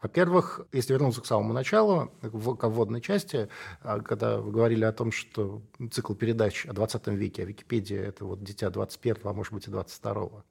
Во-первых, 0.00 0.60
если 0.70 0.92
вернуться 0.92 1.20
к 1.20 1.26
самому 1.26 1.52
началу, 1.52 2.12
к 2.22 2.68
вводной 2.68 3.00
части, 3.00 3.48
э, 3.82 4.00
когда 4.02 4.38
вы 4.38 4.52
говорили 4.52 4.84
о 4.84 4.92
том, 4.92 5.10
что 5.10 5.62
цикл 5.90 6.14
передач 6.14 6.64
о 6.66 6.72
20 6.72 7.08
веке, 7.08 7.42
а 7.42 7.46
Википедия– 7.46 8.02
это 8.06 8.24
вот 8.24 8.44
дитя 8.44 8.70
21 8.70 9.22
а 9.24 9.32
может 9.32 9.52
быть 9.52 9.66
и 9.66 9.70
22 9.72 10.44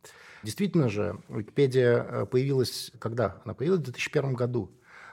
Действительно 0.44 0.90
же, 0.90 1.22
Википедия 1.30 2.04
э, 2.04 2.26
появилась 2.26 2.92
когда? 3.00 3.42
Она 3.46 3.54
появилась 3.54 3.80
в 3.80 3.84
2001 3.84 4.34
году. 4.34 4.70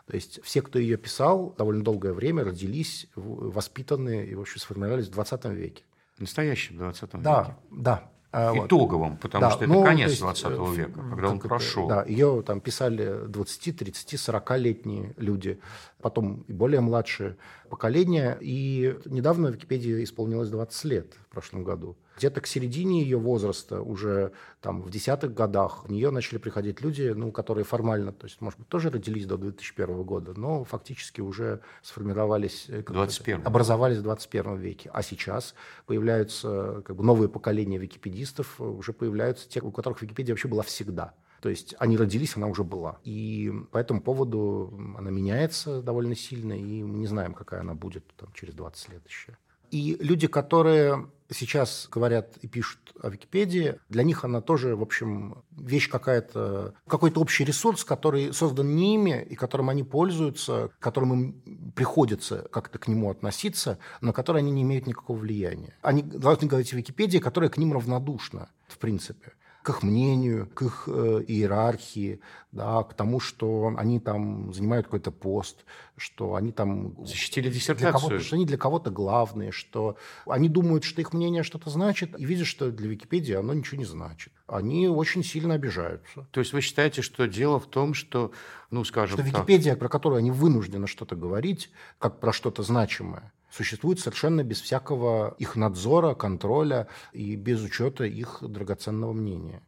То 0.07 0.15
есть 0.15 0.41
все, 0.45 0.63
кто 0.63 0.79
ее 0.79 0.97
писал, 0.97 1.55
довольно 1.59 1.83
долгое 1.83 2.13
время 2.13 2.45
родились, 2.45 3.09
воспитанные 3.17 4.27
и, 4.27 4.35
в 4.35 4.41
общем, 4.41 4.61
сформировались 4.61 5.09
в 5.09 5.13
20 5.13 5.45
веке. 5.47 5.83
Настоящем 6.19 6.79
20 6.79 7.03
веке. 7.03 7.25
Да, 7.25 7.59
да. 7.71 8.11
Итоговым, 8.33 9.17
потому 9.17 9.41
да, 9.41 9.51
что 9.51 9.65
это 9.65 9.73
ну, 9.73 9.83
конец 9.83 10.11
есть, 10.11 10.21
20 10.21 10.45
э, 10.45 10.75
века, 10.75 11.01
когда 11.11 11.31
он 11.31 11.41
прошел. 11.41 11.89
Да, 11.89 12.05
ее 12.05 12.43
там 12.47 12.61
писали 12.61 13.27
20, 13.27 13.79
30, 13.79 14.15
40-летние 14.15 15.15
люди, 15.17 15.59
потом 16.03 16.43
и 16.43 16.53
более 16.53 16.81
младшие 16.83 17.39
поколения. 17.71 18.37
И 18.43 18.99
недавно 19.07 19.51
в 19.51 19.55
Википедии 19.55 20.05
исполнилось 20.05 20.51
20 20.51 20.85
лет 20.85 21.15
в 21.15 21.33
прошлом 21.33 21.65
году. 21.65 21.97
Где-то 22.17 22.41
к 22.41 22.47
середине 22.47 23.03
ее 23.03 23.19
возраста, 23.19 23.81
уже 23.81 24.33
там 24.61 24.83
в 24.83 24.91
десятых 24.91 25.35
годах, 25.35 25.85
в 25.85 25.91
нее 25.91 26.11
начали 26.11 26.39
приходить 26.39 26.81
люди, 26.81 27.13
ну, 27.15 27.31
которые 27.31 27.65
формально, 27.65 28.13
то 28.13 28.27
есть, 28.27 28.41
может 28.41 28.59
быть, 28.59 28.69
тоже 28.69 28.91
родились 28.91 29.27
до 29.27 29.37
2001 29.37 30.03
года, 30.03 30.35
но 30.35 30.65
фактически 30.65 31.21
уже 31.21 31.61
сформировались, 31.83 32.67
21. 32.69 33.41
Э, 33.41 33.45
образовались 33.45 33.99
в 33.99 34.03
21 34.03 34.57
веке. 34.57 34.91
А 34.93 35.03
сейчас 35.03 35.55
появляются 35.87 36.83
как 36.85 36.97
бы, 36.97 37.05
новые 37.05 37.29
поколения 37.29 37.79
википедистов, 37.79 38.61
уже 38.61 38.93
появляются 38.93 39.49
те, 39.49 39.61
у 39.61 39.71
которых 39.71 40.03
Википедия 40.03 40.35
вообще 40.35 40.49
была 40.49 40.63
всегда. 40.63 41.15
То 41.41 41.51
есть 41.51 41.75
они 41.79 41.97
родились, 41.97 42.37
она 42.37 42.47
уже 42.47 42.65
была. 42.65 42.99
И 43.05 43.53
по 43.71 43.79
этому 43.79 44.01
поводу 44.01 44.73
она 44.97 45.11
меняется 45.11 45.83
довольно 45.83 46.17
сильно, 46.17 46.55
и 46.55 46.83
мы 46.83 46.99
не 46.99 47.07
знаем, 47.07 47.35
какая 47.35 47.61
она 47.61 47.75
будет 47.75 48.05
там, 48.17 48.33
через 48.33 48.55
20 48.55 48.89
лет 48.89 49.07
еще. 49.07 49.37
И 49.71 49.97
люди, 50.01 50.27
которые 50.27 51.11
сейчас 51.31 51.89
говорят 51.91 52.37
и 52.39 52.49
пишут 52.49 52.93
о 53.03 53.11
Википедии, 53.11 53.77
для 53.89 54.03
них 54.03 54.25
она 54.25 54.41
тоже, 54.41 54.77
в 54.77 54.83
общем, 54.83 55.45
вещь 55.51 55.89
какая-то, 55.89 56.75
какой-то 56.87 57.21
общий 57.21 57.45
ресурс, 57.45 57.85
который 57.85 58.33
создан 58.33 58.75
не 58.75 58.95
ими 58.95 59.27
и 59.29 59.35
которым 59.35 59.71
они 59.71 59.83
пользуются, 59.83 60.71
которым 60.79 61.13
им 61.13 61.73
приходится 61.73 62.49
как-то 62.51 62.79
к 62.79 62.89
нему 62.89 63.11
относиться, 63.11 63.79
но 64.01 64.13
который 64.13 64.43
они 64.43 64.51
не 64.51 64.63
имеют 64.63 64.87
никакого 64.87 65.19
влияния. 65.19 65.75
Они 65.83 66.03
должны 66.03 66.47
говорить 66.47 66.73
о 66.73 66.77
Википедии, 66.77 67.19
которая 67.19 67.51
к 67.51 67.59
ним 67.59 67.73
равнодушна, 67.73 68.51
в 68.69 68.79
принципе 68.79 69.33
к 69.67 69.71
их 69.71 69.83
мнению, 69.83 70.47
к 70.55 70.63
их 70.63 70.85
э, 70.87 71.25
иерархии, 71.27 72.21
да, 72.53 72.85
к 72.85 72.95
тому, 72.95 73.19
что 73.19 73.75
они 73.77 73.99
там 73.99 74.53
занимают 74.55 74.87
какой-то 74.87 75.11
пост, 75.11 75.65
что 75.97 76.37
они 76.37 76.53
там... 76.53 76.95
Защитили 77.05 77.49
Для 77.49 77.55
диссертацию. 77.55 77.93
кого-то, 77.93 78.21
что 78.21 78.37
они 78.37 78.47
для 78.47 78.59
кого-то 78.59 78.91
главные, 78.93 79.51
что 79.51 79.97
они 80.25 80.49
думают, 80.49 80.85
что 80.85 81.01
их 81.01 81.13
мнение 81.13 81.43
что-то 81.43 81.69
значит, 81.69 82.17
и 82.17 82.25
видят, 82.25 82.47
что 82.47 82.71
для 82.71 82.89
Википедии 82.89 83.35
оно 83.35 83.55
ничего 83.55 83.79
не 83.79 83.85
значит. 83.85 84.33
Они 84.47 84.87
очень 84.87 85.25
сильно 85.25 85.55
обижаются. 85.55 86.29
То 86.31 86.39
есть 86.39 86.53
вы 86.53 86.61
считаете, 86.61 87.03
что 87.03 87.27
дело 87.27 87.59
в 87.59 87.67
том, 87.67 87.93
что, 87.93 88.31
ну, 88.71 88.85
скажем 88.85 89.19
Что 89.19 89.25
так, 89.25 89.41
Википедия, 89.41 89.75
про 89.75 89.89
которую 89.89 90.21
они 90.21 90.31
вынуждены 90.31 90.87
что-то 90.87 91.17
говорить, 91.17 91.73
как 91.99 92.21
про 92.21 92.33
что-то 92.33 92.63
значимое, 92.63 93.33
существует 93.57 93.99
совершенно 94.01 94.43
без 94.45 94.61
всякого 94.61 95.35
их 95.39 95.57
надзора, 95.57 96.15
контроля 96.15 96.89
и 97.13 97.37
без 97.37 97.63
учета 97.63 98.05
их 98.05 98.39
драгоценного 98.43 99.13
мнения. 99.13 99.63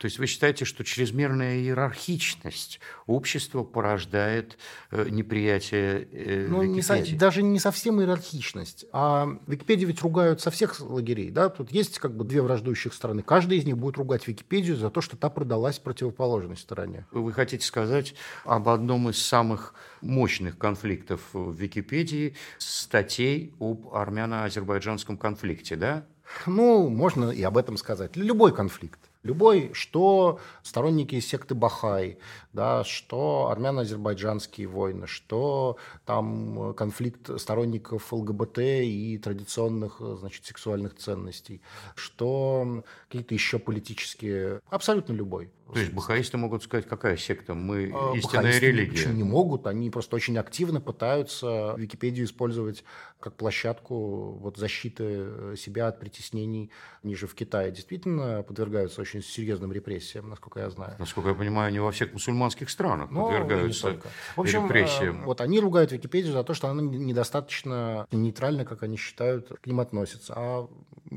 То 0.00 0.06
есть 0.06 0.18
вы 0.18 0.26
считаете, 0.26 0.64
что 0.64 0.82
чрезмерная 0.82 1.58
иерархичность 1.58 2.80
общества 3.06 3.64
порождает 3.64 4.56
э, 4.90 5.06
неприятие 5.10 6.08
э, 6.10 6.46
Ну, 6.48 6.62
не 6.62 6.80
со- 6.80 6.94
Википедии? 6.94 7.18
даже 7.18 7.42
не 7.42 7.58
совсем 7.58 8.00
иерархичность. 8.00 8.86
А 8.92 9.28
Википедию 9.46 9.88
ведь 9.88 10.00
ругают 10.00 10.40
со 10.40 10.50
всех 10.50 10.80
лагерей. 10.80 11.28
Да? 11.30 11.50
Тут 11.50 11.70
есть 11.70 11.98
как 11.98 12.16
бы 12.16 12.24
две 12.24 12.40
враждующих 12.40 12.94
стороны. 12.94 13.22
Каждая 13.22 13.58
из 13.58 13.66
них 13.66 13.76
будет 13.76 13.98
ругать 13.98 14.26
Википедию 14.26 14.74
за 14.76 14.88
то, 14.88 15.02
что 15.02 15.18
та 15.18 15.28
продалась 15.28 15.78
противоположной 15.78 16.56
стороне. 16.56 17.04
Вы 17.10 17.30
хотите 17.34 17.66
сказать 17.66 18.14
об 18.46 18.70
одном 18.70 19.10
из 19.10 19.20
самых 19.20 19.74
мощных 20.00 20.56
конфликтов 20.56 21.20
в 21.34 21.52
Википедии, 21.52 22.36
статей 22.56 23.52
об 23.60 23.92
армяно-азербайджанском 23.94 25.18
конфликте, 25.18 25.76
да? 25.76 26.06
Ну, 26.46 26.88
можно 26.88 27.28
и 27.30 27.42
об 27.42 27.58
этом 27.58 27.76
сказать. 27.76 28.16
Любой 28.16 28.54
конфликт. 28.54 28.98
Любой, 29.22 29.70
что 29.74 30.40
сторонники 30.62 31.20
секты 31.20 31.54
Бахай, 31.54 32.18
да, 32.52 32.84
что 32.84 33.48
армяно-азербайджанские 33.50 34.66
войны, 34.66 35.06
что 35.06 35.76
там 36.04 36.74
конфликт 36.74 37.40
сторонников 37.40 38.12
ЛГБТ 38.12 38.58
и 38.58 39.18
традиционных, 39.18 40.00
значит, 40.00 40.44
сексуальных 40.44 40.96
ценностей, 40.96 41.62
что 41.94 42.84
какие-то 43.08 43.34
еще 43.34 43.58
политические, 43.58 44.60
абсолютно 44.70 45.12
любой. 45.12 45.50
То 45.72 45.78
есть 45.78 45.92
бахаисты 45.92 46.36
могут 46.36 46.62
сказать, 46.64 46.86
какая 46.86 47.16
секта? 47.16 47.54
Мы 47.54 47.92
А, 47.94 48.16
истинная 48.16 48.42
бахаисты 48.44 48.66
религия. 48.66 48.90
Почему 48.90 49.14
не 49.14 49.22
могут? 49.22 49.66
Они 49.66 49.90
просто 49.90 50.16
очень 50.16 50.36
активно 50.36 50.80
пытаются 50.80 51.74
Википедию 51.76 52.26
использовать 52.26 52.84
как 53.20 53.36
площадку 53.36 54.32
вот, 54.40 54.56
защиты 54.56 55.04
э, 55.06 55.54
себя 55.56 55.88
от 55.88 56.00
притеснений. 56.00 56.70
Они 57.04 57.14
же 57.14 57.26
в 57.26 57.34
Китае 57.34 57.70
действительно 57.70 58.42
подвергаются 58.42 59.00
очень 59.00 59.22
серьезным 59.22 59.72
репрессиям, 59.72 60.28
насколько 60.28 60.60
я 60.60 60.70
знаю. 60.70 60.96
Насколько 60.98 61.30
я 61.30 61.34
понимаю, 61.34 61.68
они 61.68 61.78
во 61.78 61.92
всех 61.92 62.12
мусульманских 62.40 62.70
странах 62.70 63.10
Но 63.10 63.30
не 63.30 63.38
подвергаются. 63.38 64.00
В 64.36 64.40
общем, 64.40 64.64
репрессиям. 64.66 65.22
э, 65.22 65.24
вот 65.26 65.40
они 65.40 65.60
ругают 65.60 65.92
Википедию 65.92 66.32
за 66.32 66.42
то, 66.44 66.54
что 66.54 66.68
она 66.68 66.82
недостаточно 66.82 68.06
нейтрально, 68.10 68.64
как 68.64 68.82
они 68.82 68.96
считают, 68.96 69.48
к 69.60 69.66
ним 69.66 69.80
относится. 69.80 70.34
А 70.36 70.68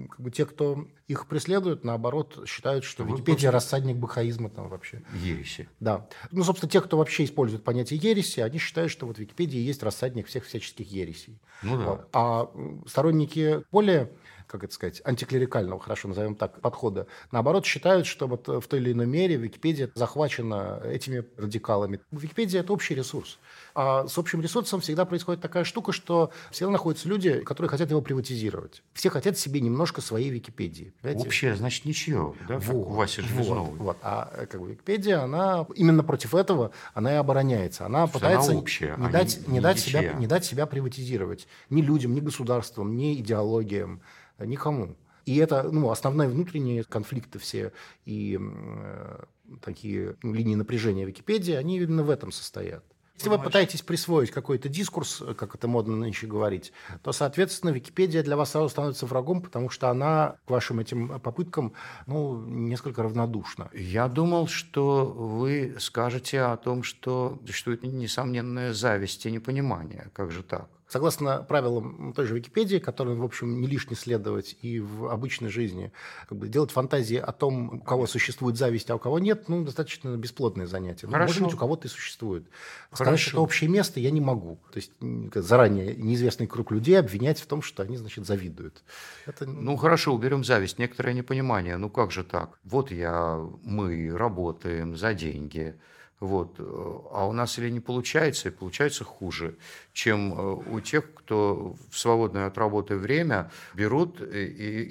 как 0.09 0.19
бы 0.19 0.31
те, 0.31 0.45
кто 0.45 0.87
их 1.07 1.27
преследуют, 1.27 1.83
наоборот, 1.83 2.43
считают, 2.47 2.83
что 2.83 3.03
Вы 3.03 3.11
Википедия 3.13 3.51
просто- 3.51 3.75
рассадник 3.77 3.97
бахаизма 3.97 4.49
там 4.49 4.69
вообще. 4.69 5.01
Ереси. 5.23 5.69
Да. 5.79 6.07
Ну, 6.31 6.43
собственно, 6.43 6.69
те, 6.69 6.81
кто 6.81 6.97
вообще 6.97 7.23
использует 7.25 7.63
понятие 7.63 7.99
ереси, 8.01 8.39
они 8.39 8.57
считают, 8.57 8.91
что 8.91 9.05
вот 9.05 9.19
Википедия 9.19 9.61
есть 9.61 9.83
рассадник 9.83 10.27
всех 10.27 10.45
всяческих 10.45 10.91
ересей. 10.91 11.39
Ну 11.61 11.77
да. 11.77 12.05
А 12.13 12.49
м, 12.53 12.83
сторонники 12.87 13.63
более 13.71 14.11
как 14.53 14.65
это 14.65 14.73
сказать, 14.75 15.01
антиклерикального, 15.03 15.79
хорошо 15.79 16.07
назовем 16.09 16.35
так, 16.35 16.61
подхода, 16.61 17.07
наоборот, 17.31 17.65
считают, 17.65 18.05
что 18.05 18.27
вот 18.27 18.47
в 18.47 18.61
той 18.67 18.79
или 18.81 18.91
иной 18.91 19.07
мере 19.07 19.35
Википедия 19.35 19.89
захвачена 19.95 20.79
этими 20.85 21.25
радикалами. 21.37 22.01
Википедия– 22.11 22.59
это 22.61 22.71
общий 22.71 22.93
ресурс. 22.93 23.39
А 23.73 24.05
с 24.07 24.15
общим 24.15 24.41
ресурсом 24.41 24.79
всегда 24.79 25.05
происходит 25.05 25.41
такая 25.41 25.63
штука, 25.63 25.91
что 25.91 26.29
всегда 26.51 26.69
находятся 26.69 27.09
люди, 27.09 27.39
которые 27.39 27.67
хотят 27.67 27.89
его 27.89 27.99
приватизировать. 28.01 28.83
Все 28.93 29.09
хотят 29.09 29.39
себе 29.39 29.59
немножко 29.59 30.01
своей 30.01 30.29
Википедии. 30.29 30.93
понимаете? 31.01 31.27
Общее, 31.27 31.55
значит, 31.55 31.85
ничего, 31.85 32.35
да, 32.47 32.59
как 32.59 32.73
у 32.75 32.83
Васи 32.83 33.21
вот, 33.21 33.29
Железновой. 33.31 33.79
вот. 33.79 33.97
А 34.03 34.31
э, 34.35 34.45
как 34.45 34.61
бы 34.61 34.69
Википедия, 34.69 35.23
она 35.23 35.65
именно 35.73 36.03
против 36.03 36.35
этого, 36.35 36.73
она 36.93 37.11
и 37.11 37.15
обороняется. 37.15 37.87
Она 37.87 38.05
пытается 38.05 38.51
она 38.51 38.59
общая, 38.59 38.95
не, 38.99 39.07
а 39.07 39.09
дать, 39.09 39.47
не- 39.47 39.53
не, 39.53 39.61
дать 39.61 39.79
себя, 39.79 40.13
не 40.13 40.27
дать 40.27 40.45
себя 40.45 40.67
приватизировать 40.67 41.47
ни 41.71 41.81
людям, 41.81 42.13
ни 42.13 42.19
государствам, 42.19 42.95
ни 42.95 43.15
идеологиям, 43.15 44.01
э, 44.01 44.22
никому. 44.39 44.95
И 45.25 45.37
это 45.37 45.63
ну, 45.63 45.89
основные 45.89 46.27
внутренние 46.27 46.83
конфликты 46.83 47.39
все 47.39 47.71
и 48.05 48.37
э, 48.39 49.23
такие 49.61 50.17
ну, 50.21 50.33
линии 50.33 50.55
напряжения 50.55 51.05
Википедии, 51.05 51.53
они 51.53 51.77
именно 51.77 52.03
в 52.03 52.09
этом 52.09 52.31
состоят. 52.31 52.83
Если 53.15 53.29
вы 53.29 53.37
пытаетесь 53.37 53.83
присвоить 53.83 54.31
какой-то 54.31 54.67
дискурс, 54.67 55.21
э, 55.21 55.33
как 55.33 55.55
это 55.55 55.67
модно 55.67 55.95
нынче 55.95 56.27
говорить, 56.27 56.73
то, 57.03 57.13
соответственно, 57.13 57.69
Википедия 57.69 58.21
для 58.23 58.35
вас 58.35 58.51
сразу 58.51 58.69
становится 58.69 59.05
врагом, 59.05 59.41
потому 59.41 59.69
что 59.69 59.89
она 59.89 60.37
к 60.45 60.49
вашим 60.49 60.79
этим 60.79 61.19
попыткам 61.21 61.73
ну, 62.05 62.43
несколько 62.45 63.03
равнодушна. 63.03 63.69
Я 63.73 64.09
думал, 64.09 64.47
что 64.47 65.05
вы 65.05 65.75
скажете 65.79 66.41
о 66.41 66.57
том, 66.57 66.83
что 66.83 67.39
существует 67.45 67.83
несомненная 67.83 68.73
зависть 68.73 69.25
и 69.25 69.31
непонимание. 69.31 70.09
Как 70.13 70.31
же 70.31 70.43
так? 70.43 70.67
Согласно 70.93 71.41
правилам 71.41 72.13
той 72.13 72.27
же 72.27 72.35
Википедии, 72.35 72.77
которым, 72.77 73.19
в 73.19 73.23
общем, 73.23 73.59
не 73.59 73.65
лишне 73.65 73.95
следовать 73.95 74.55
и 74.61 74.79
в 74.79 75.07
обычной 75.07 75.49
жизни, 75.49 75.91
как 76.29 76.37
бы 76.37 76.47
делать 76.47 76.69
фантазии 76.69 77.17
о 77.17 77.31
том, 77.31 77.77
у 77.77 77.79
кого 77.79 78.05
существует 78.05 78.57
зависть, 78.57 78.91
а 78.91 78.95
у 78.97 78.99
кого 78.99 79.17
нет, 79.17 79.49
ну, 79.49 79.65
достаточно 79.65 80.15
бесплодное 80.15 80.67
занятие. 80.67 81.07
Ну, 81.07 81.13
Хорошо. 81.13 81.29
может 81.29 81.43
быть, 81.45 81.53
у 81.55 81.57
кого-то 81.57 81.87
и 81.87 81.89
существует. 81.89 82.43
Сказать, 82.91 83.07
Хорошо. 83.07 83.23
что 83.23 83.31
это 83.31 83.41
общее 83.41 83.71
место, 83.71 83.99
я 83.99 84.11
не 84.11 84.21
могу. 84.21 84.59
То 84.71 84.77
есть 84.77 84.91
заранее 85.33 85.95
неизвестный 85.95 86.45
круг 86.45 86.69
людей 86.69 86.99
обвинять 86.99 87.39
в 87.39 87.47
том, 87.47 87.63
что 87.63 87.81
они, 87.81 87.97
значит, 87.97 88.27
завидуют. 88.27 88.83
Это, 89.25 89.47
Ну 89.47 89.75
хорошо, 89.77 90.13
уберем 90.13 90.43
зависть, 90.43 90.77
некоторое 90.77 91.15
непонимание. 91.15 91.77
Ну 91.77 91.89
как 91.89 92.11
же 92.11 92.23
так? 92.23 92.59
Вот 92.63 92.91
я, 92.91 93.43
мы 93.63 94.15
работаем 94.15 94.95
за 94.95 95.15
деньги. 95.15 95.75
Вот. 96.23 96.55
э, 96.57 96.63
А 97.11 97.27
у 97.27 97.33
нас 97.33 97.59
или 97.59 97.69
не 97.69 97.81
получается, 97.81 98.47
и 98.47 98.51
получается 98.51 99.03
хуже, 99.03 99.57
чем 99.91 100.33
э, 100.33 100.53
у 100.71 100.79
тех, 100.79 101.13
кто 101.13 101.75
в 101.91 101.97
свободное 101.97 102.47
от 102.47 102.57
работы 102.57 102.95
время 102.95 103.51
берут 103.73 104.21
и, 104.21 104.45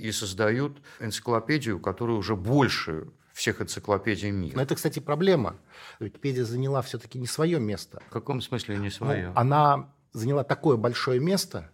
и- 0.08 0.12
создают 0.12 0.76
энциклопедию, 1.00 1.80
которая 1.80 2.16
уже 2.18 2.36
больше 2.36 3.06
всех 3.32 3.62
энциклопедий 3.62 4.30
мира. 4.30 4.56
Но 4.56 4.62
это, 4.62 4.74
кстати, 4.74 5.00
проблема. 5.00 5.56
Википедия 6.00 6.44
заняла 6.44 6.82
все-таки 6.82 7.18
не 7.18 7.26
свое 7.26 7.58
место. 7.58 8.02
В 8.08 8.12
каком 8.12 8.42
смысле 8.42 8.76
не 8.76 8.84
Ну, 8.84 8.90
свое? 8.90 9.32
она 9.34 9.88
заняла 10.12 10.44
такое 10.44 10.76
большое 10.76 11.18
место 11.18 11.70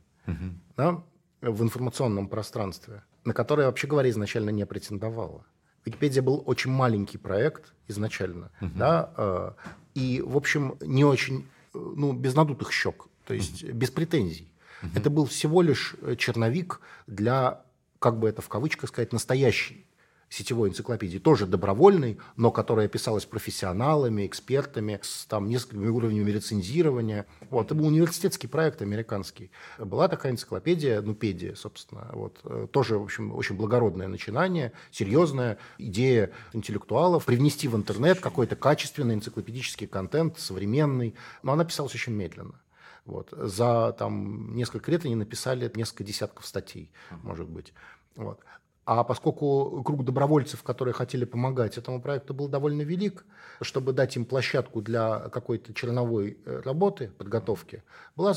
да, 0.76 1.02
в 1.40 1.62
информационном 1.64 2.28
пространстве, 2.28 3.02
на 3.24 3.32
которое, 3.34 3.66
вообще 3.66 3.88
говоря, 3.88 4.08
изначально 4.10 4.50
не 4.50 4.64
претендовала. 4.66 5.44
Википедия 5.88 6.22
был 6.22 6.42
очень 6.46 6.70
маленький 6.70 7.18
проект 7.18 7.72
изначально, 7.88 8.50
да, 8.60 9.10
э, 9.16 9.52
и, 9.94 10.22
в 10.24 10.36
общем, 10.36 10.76
не 10.80 11.04
очень, 11.04 11.46
э, 11.74 11.78
ну, 11.96 12.12
без 12.12 12.34
надутых 12.34 12.72
щек, 12.72 13.06
то 13.24 13.34
есть 13.34 13.64
без 13.64 13.90
претензий. 13.90 14.48
Это 14.94 15.10
был 15.10 15.24
всего 15.26 15.62
лишь 15.62 15.96
э, 16.02 16.14
черновик 16.16 16.80
для, 17.06 17.62
как 17.98 18.18
бы 18.18 18.28
это 18.28 18.42
в 18.42 18.48
кавычках 18.48 18.90
сказать, 18.90 19.12
настоящей 19.12 19.87
сетевой 20.28 20.68
энциклопедии, 20.68 21.18
тоже 21.18 21.46
добровольной, 21.46 22.18
но 22.36 22.50
которая 22.50 22.88
писалась 22.88 23.24
профессионалами, 23.24 24.26
экспертами, 24.26 25.00
с 25.02 25.24
там, 25.26 25.48
несколькими 25.48 25.88
уровнями 25.88 26.30
рецензирования. 26.30 27.26
Вот, 27.50 27.66
это 27.66 27.74
был 27.74 27.86
университетский 27.86 28.46
проект 28.46 28.82
американский. 28.82 29.50
Была 29.78 30.08
такая 30.08 30.32
энциклопедия, 30.32 31.00
нупедия, 31.00 31.54
собственно. 31.54 32.10
Вот, 32.12 32.40
э, 32.44 32.66
тоже, 32.70 32.98
в 32.98 33.02
общем, 33.02 33.34
очень 33.34 33.56
благородное 33.56 34.08
начинание, 34.08 34.72
серьезная 34.90 35.58
идея 35.78 36.30
интеллектуалов 36.52 37.24
привнести 37.24 37.68
в 37.68 37.76
интернет 37.76 38.20
какой-то 38.20 38.56
качественный 38.56 39.14
энциклопедический 39.14 39.86
контент, 39.86 40.38
современный. 40.38 41.14
Но 41.42 41.52
она 41.52 41.64
писалась 41.64 41.94
очень 41.94 42.12
медленно. 42.12 42.60
Вот. 43.04 43.30
За 43.32 43.92
там, 43.98 44.54
несколько 44.54 44.90
лет 44.90 45.06
они 45.06 45.14
написали 45.14 45.70
несколько 45.74 46.04
десятков 46.04 46.46
статей, 46.46 46.90
может 47.22 47.48
быть. 47.48 47.72
Вот. 48.16 48.40
А 48.90 49.04
поскольку 49.04 49.82
круг 49.84 50.02
добровольцев, 50.02 50.62
которые 50.62 50.94
хотели 50.94 51.26
помогать 51.26 51.76
этому 51.76 52.00
проекту, 52.00 52.32
был 52.32 52.48
довольно 52.48 52.80
велик, 52.80 53.26
чтобы 53.60 53.92
дать 53.92 54.16
им 54.16 54.24
площадку 54.24 54.80
для 54.80 55.28
какой-то 55.28 55.74
черновой 55.74 56.38
э, 56.46 56.62
работы, 56.64 57.12
подготовки, 57.18 57.82
был 58.16 58.32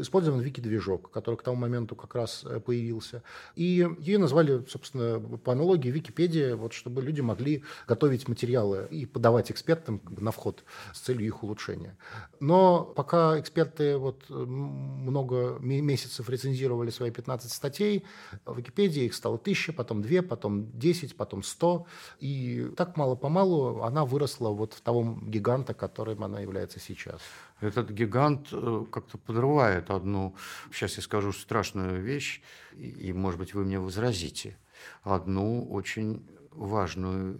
использован 0.00 0.40
вики-движок, 0.40 1.10
который 1.10 1.34
к 1.34 1.42
тому 1.42 1.56
моменту 1.56 1.96
как 1.96 2.14
раз 2.14 2.44
э, 2.44 2.60
появился. 2.60 3.24
И 3.56 3.84
ее 3.98 4.18
назвали, 4.18 4.64
собственно, 4.68 5.18
по 5.18 5.50
аналогии 5.50 5.88
Википедия, 5.88 6.54
вот, 6.54 6.72
чтобы 6.72 7.02
люди 7.02 7.20
могли 7.20 7.64
готовить 7.88 8.28
материалы 8.28 8.86
и 8.88 9.06
подавать 9.06 9.50
экспертам 9.50 10.00
на 10.06 10.30
вход 10.30 10.62
с 10.94 11.00
целью 11.00 11.26
их 11.26 11.42
улучшения. 11.42 11.96
Но 12.38 12.84
пока 12.84 13.40
эксперты 13.40 13.96
вот 13.96 14.22
э, 14.30 14.34
много 14.34 15.58
ме- 15.58 15.80
месяцев 15.80 16.30
рецензировали 16.30 16.90
свои 16.90 17.10
15 17.10 17.50
статей, 17.50 18.04
в 18.44 18.56
Википедии 18.56 19.02
их 19.02 19.12
стало 19.12 19.36
тысяча, 19.36 19.72
потом 19.72 19.95
потом 19.96 20.02
две, 20.02 20.22
потом 20.22 20.78
десять, 20.78 21.16
потом 21.16 21.42
сто. 21.42 21.86
И 22.20 22.70
так 22.76 22.96
мало-помалу 22.96 23.82
она 23.82 24.04
выросла 24.04 24.50
вот 24.50 24.74
в 24.74 24.80
того 24.80 25.18
гиганта, 25.22 25.74
которым 25.74 26.24
она 26.24 26.40
является 26.40 26.80
сейчас. 26.80 27.20
Этот 27.60 27.90
гигант 27.90 28.48
э, 28.52 28.84
как-то 28.90 29.18
подрывает 29.18 29.90
одну, 29.90 30.34
сейчас 30.72 30.96
я 30.96 31.02
скажу 31.02 31.32
страшную 31.32 32.02
вещь, 32.02 32.42
и, 32.76 33.12
может 33.12 33.38
быть, 33.38 33.54
вы 33.54 33.64
мне 33.64 33.78
возразите, 33.78 34.56
одну 35.02 35.66
очень 35.70 36.22
важную 36.50 37.38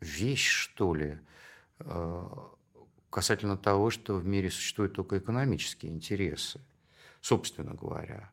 вещь, 0.00 0.48
что 0.48 0.94
ли, 0.94 1.18
э, 1.80 2.26
касательно 3.10 3.56
того, 3.56 3.90
что 3.90 4.14
в 4.14 4.24
мире 4.24 4.50
существуют 4.50 4.94
только 4.94 5.18
экономические 5.18 5.92
интересы, 5.92 6.60
собственно 7.20 7.74
говоря, 7.74 8.30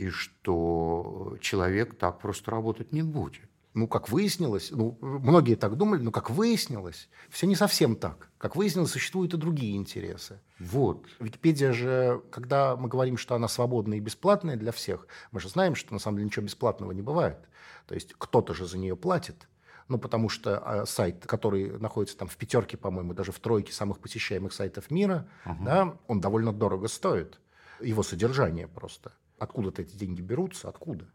и 0.00 0.08
что 0.08 1.36
человек 1.40 1.98
так 1.98 2.20
просто 2.20 2.50
работать 2.50 2.92
не 2.92 3.02
будет. 3.02 3.44
Ну, 3.74 3.86
как 3.86 4.08
выяснилось, 4.08 4.70
ну, 4.72 4.98
многие 5.00 5.54
так 5.54 5.76
думали, 5.76 6.00
но 6.00 6.10
как 6.10 6.30
выяснилось, 6.30 7.08
все 7.28 7.46
не 7.46 7.54
совсем 7.54 7.94
так. 7.94 8.30
Как 8.38 8.56
выяснилось, 8.56 8.90
существуют 8.90 9.34
и 9.34 9.36
другие 9.36 9.76
интересы. 9.76 10.40
Вот. 10.58 11.06
Википедия 11.20 11.72
же, 11.72 12.22
когда 12.30 12.76
мы 12.76 12.88
говорим, 12.88 13.16
что 13.16 13.34
она 13.34 13.46
свободная 13.46 13.98
и 13.98 14.00
бесплатная 14.00 14.56
для 14.56 14.72
всех, 14.72 15.06
мы 15.32 15.38
же 15.38 15.48
знаем, 15.48 15.74
что 15.74 15.92
на 15.92 16.00
самом 16.00 16.16
деле 16.16 16.26
ничего 16.26 16.46
бесплатного 16.46 16.92
не 16.92 17.02
бывает. 17.02 17.38
То 17.86 17.94
есть 17.94 18.14
кто-то 18.16 18.54
же 18.54 18.66
за 18.66 18.78
нее 18.78 18.96
платит. 18.96 19.48
Ну, 19.86 19.98
потому 19.98 20.28
что 20.28 20.58
а, 20.58 20.86
сайт, 20.86 21.26
который 21.26 21.78
находится 21.78 22.16
там 22.16 22.28
в 22.28 22.36
пятерке, 22.36 22.76
по-моему, 22.76 23.12
даже 23.12 23.32
в 23.32 23.38
тройке 23.38 23.72
самых 23.72 23.98
посещаемых 23.98 24.52
сайтов 24.52 24.90
мира, 24.90 25.28
угу. 25.44 25.64
да, 25.64 25.96
он 26.08 26.20
довольно 26.20 26.52
дорого 26.52 26.88
стоит. 26.88 27.38
Его 27.80 28.02
содержание 28.02 28.66
просто. 28.66 29.12
Откуда-то 29.40 29.82
эти 29.82 29.96
деньги 29.96 30.20
берутся, 30.20 30.68
откуда? 30.68 31.06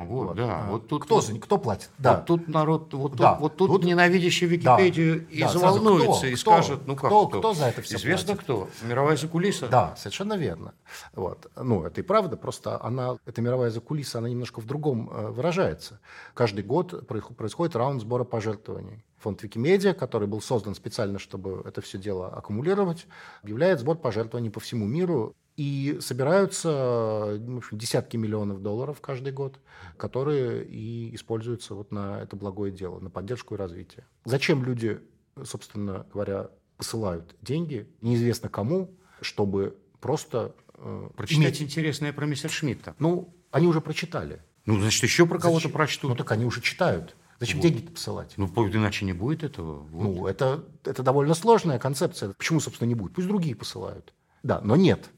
Вот, 0.00 0.28
вот. 0.28 0.36
да. 0.36 0.64
А, 0.66 0.70
вот 0.70 0.88
тут, 0.88 1.04
кто, 1.04 1.16
вот, 1.16 1.40
кто 1.40 1.58
платит? 1.58 1.90
Да. 1.98 2.16
Вот 2.16 2.26
тут 2.26 2.48
народ, 2.48 2.92
вот, 2.94 3.16
да. 3.16 3.32
тут, 3.32 3.40
вот 3.40 3.56
тут, 3.56 3.70
тут 3.70 3.84
ненавидящий 3.84 4.46
Википедию 4.46 5.20
да. 5.20 5.26
и 5.30 5.40
да. 5.42 5.48
заволнуется, 5.48 6.18
кто, 6.20 6.26
и 6.26 6.34
кто, 6.34 6.40
скажет, 6.40 6.80
ну 6.86 6.96
как 6.96 7.06
кто, 7.06 7.28
кто? 7.28 7.38
кто 7.38 7.54
за 7.54 7.66
это 7.66 7.82
все 7.82 7.96
Известно 7.96 8.34
платит? 8.34 8.42
кто. 8.42 8.68
Мировая 8.82 9.16
закулиса. 9.16 9.68
Да, 9.68 9.94
совершенно 9.96 10.34
верно. 10.34 10.72
Вот. 11.14 11.50
Ну, 11.54 11.84
это 11.84 12.00
и 12.00 12.04
правда, 12.04 12.36
просто 12.36 12.82
она, 12.82 13.18
эта 13.26 13.42
мировая 13.42 13.70
закулиса, 13.70 14.18
она 14.18 14.28
немножко 14.28 14.60
в 14.60 14.66
другом 14.66 15.10
э, 15.12 15.30
выражается. 15.30 16.00
Каждый 16.34 16.64
год 16.64 17.06
происходит 17.06 17.76
раунд 17.76 18.00
сбора 18.00 18.24
пожертвований. 18.24 19.04
Фонд 19.18 19.42
Викимедиа, 19.42 19.92
который 19.92 20.26
был 20.26 20.40
создан 20.40 20.74
специально, 20.74 21.18
чтобы 21.18 21.62
это 21.66 21.82
все 21.82 21.98
дело 21.98 22.28
аккумулировать, 22.28 23.06
объявляет 23.42 23.80
сбор 23.80 23.98
пожертвований 23.98 24.50
по 24.50 24.60
всему 24.60 24.86
миру 24.86 25.36
и 25.56 25.98
собираются 26.00 27.38
в 27.38 27.56
общем, 27.58 27.78
десятки 27.78 28.16
миллионов 28.16 28.62
долларов 28.62 29.00
каждый 29.00 29.32
год, 29.32 29.60
которые 29.96 30.64
и 30.64 31.14
используются 31.14 31.74
вот 31.74 31.92
на 31.92 32.22
это 32.22 32.36
благое 32.36 32.72
дело, 32.72 32.98
на 33.00 33.10
поддержку 33.10 33.54
и 33.54 33.58
развитие. 33.58 34.06
Зачем 34.24 34.64
люди, 34.64 35.00
собственно 35.44 36.06
говоря, 36.12 36.50
посылают 36.76 37.36
деньги, 37.42 37.88
неизвестно 38.00 38.48
кому, 38.48 38.90
чтобы 39.20 39.76
просто... 40.00 40.54
Э, 40.74 41.10
Прочитать 41.16 41.60
иметь... 41.60 41.62
интересное 41.62 42.12
про 42.12 42.26
мистера 42.26 42.50
Шмидта. 42.50 42.94
Ну, 42.98 43.34
они 43.50 43.66
уже 43.66 43.80
прочитали. 43.80 44.42
Ну, 44.64 44.80
значит, 44.80 45.02
еще 45.02 45.26
про 45.26 45.38
кого-то 45.38 45.68
прочтут. 45.68 46.10
Ну, 46.10 46.16
так 46.16 46.30
они 46.32 46.44
уже 46.44 46.60
читают. 46.60 47.16
Зачем 47.38 47.60
вот. 47.60 47.68
деньги 47.68 47.86
посылать? 47.86 48.34
Ну, 48.36 48.46
иначе 48.46 49.04
не 49.06 49.14
будет 49.14 49.42
этого. 49.42 49.80
Вот. 49.80 50.02
Ну, 50.02 50.26
это, 50.26 50.64
это 50.84 51.02
довольно 51.02 51.34
сложная 51.34 51.78
концепция. 51.78 52.34
Почему, 52.34 52.60
собственно, 52.60 52.88
не 52.88 52.94
будет? 52.94 53.14
Пусть 53.14 53.28
другие 53.28 53.56
посылают. 53.56 54.12
Да, 54.42 54.60
но 54.62 54.76
нет. 54.76 55.10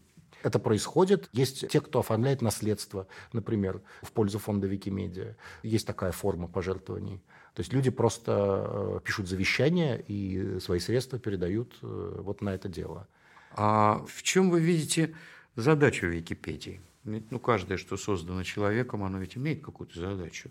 Это 0.43 0.59
происходит. 0.59 1.29
Есть 1.33 1.69
те, 1.69 1.81
кто 1.81 2.01
оформляет 2.01 2.43
наследство, 2.43 3.07
например, 3.33 3.81
в 4.03 4.13
пользу 4.13 4.39
фонда 4.39 4.67
Викимедиа. 4.67 5.37
Есть 5.63 5.87
такая 5.87 6.13
форма 6.13 6.49
пожертвований. 6.49 7.23
То 7.55 7.61
есть 7.61 7.73
люди 7.73 7.91
просто 7.91 8.67
э, 8.67 9.01
пишут 9.05 9.29
завещание 9.29 10.03
и 10.09 10.59
свои 10.61 10.79
средства 10.79 11.19
передают 11.19 11.77
э, 11.83 12.21
вот 12.23 12.41
на 12.41 12.51
это 12.55 12.69
дело. 12.69 13.07
А 13.55 14.05
в 14.09 14.23
чем 14.23 14.51
вы 14.51 14.61
видите 14.61 15.15
задачу 15.55 16.07
Википедии? 16.07 16.81
Ведь, 17.05 17.31
ну, 17.31 17.39
каждое, 17.39 17.77
что 17.77 17.97
создано 17.97 18.43
человеком, 18.43 19.03
оно 19.03 19.19
ведь 19.19 19.37
имеет 19.37 19.63
какую-то 19.63 20.01
задачу. 20.01 20.51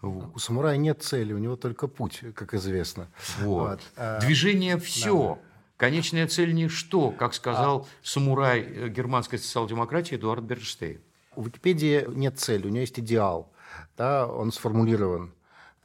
Вот. 0.00 0.34
У 0.34 0.38
самурая 0.38 0.76
нет 0.76 1.02
цели, 1.02 1.32
у 1.32 1.38
него 1.38 1.56
только 1.56 1.88
путь, 1.88 2.22
как 2.34 2.54
известно. 2.54 3.08
Вот. 3.40 3.70
Вот. 3.70 3.80
А, 3.96 4.20
Движение 4.20 4.78
все. 4.78 5.38
Да. 5.40 5.55
Конечная 5.76 6.26
цель 6.26 6.54
ничто, 6.54 7.10
как 7.10 7.34
сказал 7.34 7.86
а... 7.86 7.86
самурай 8.02 8.60
э, 8.62 8.88
германской 8.88 9.38
социал-демократии 9.38 10.16
Эдуард 10.16 10.42
Бернштейн. 10.42 11.00
У 11.34 11.42
Википедии 11.42 12.06
нет 12.08 12.38
цели, 12.38 12.66
у 12.66 12.70
нее 12.70 12.82
есть 12.82 12.98
идеал. 12.98 13.52
Да, 13.96 14.26
он 14.26 14.52
сформулирован. 14.52 15.34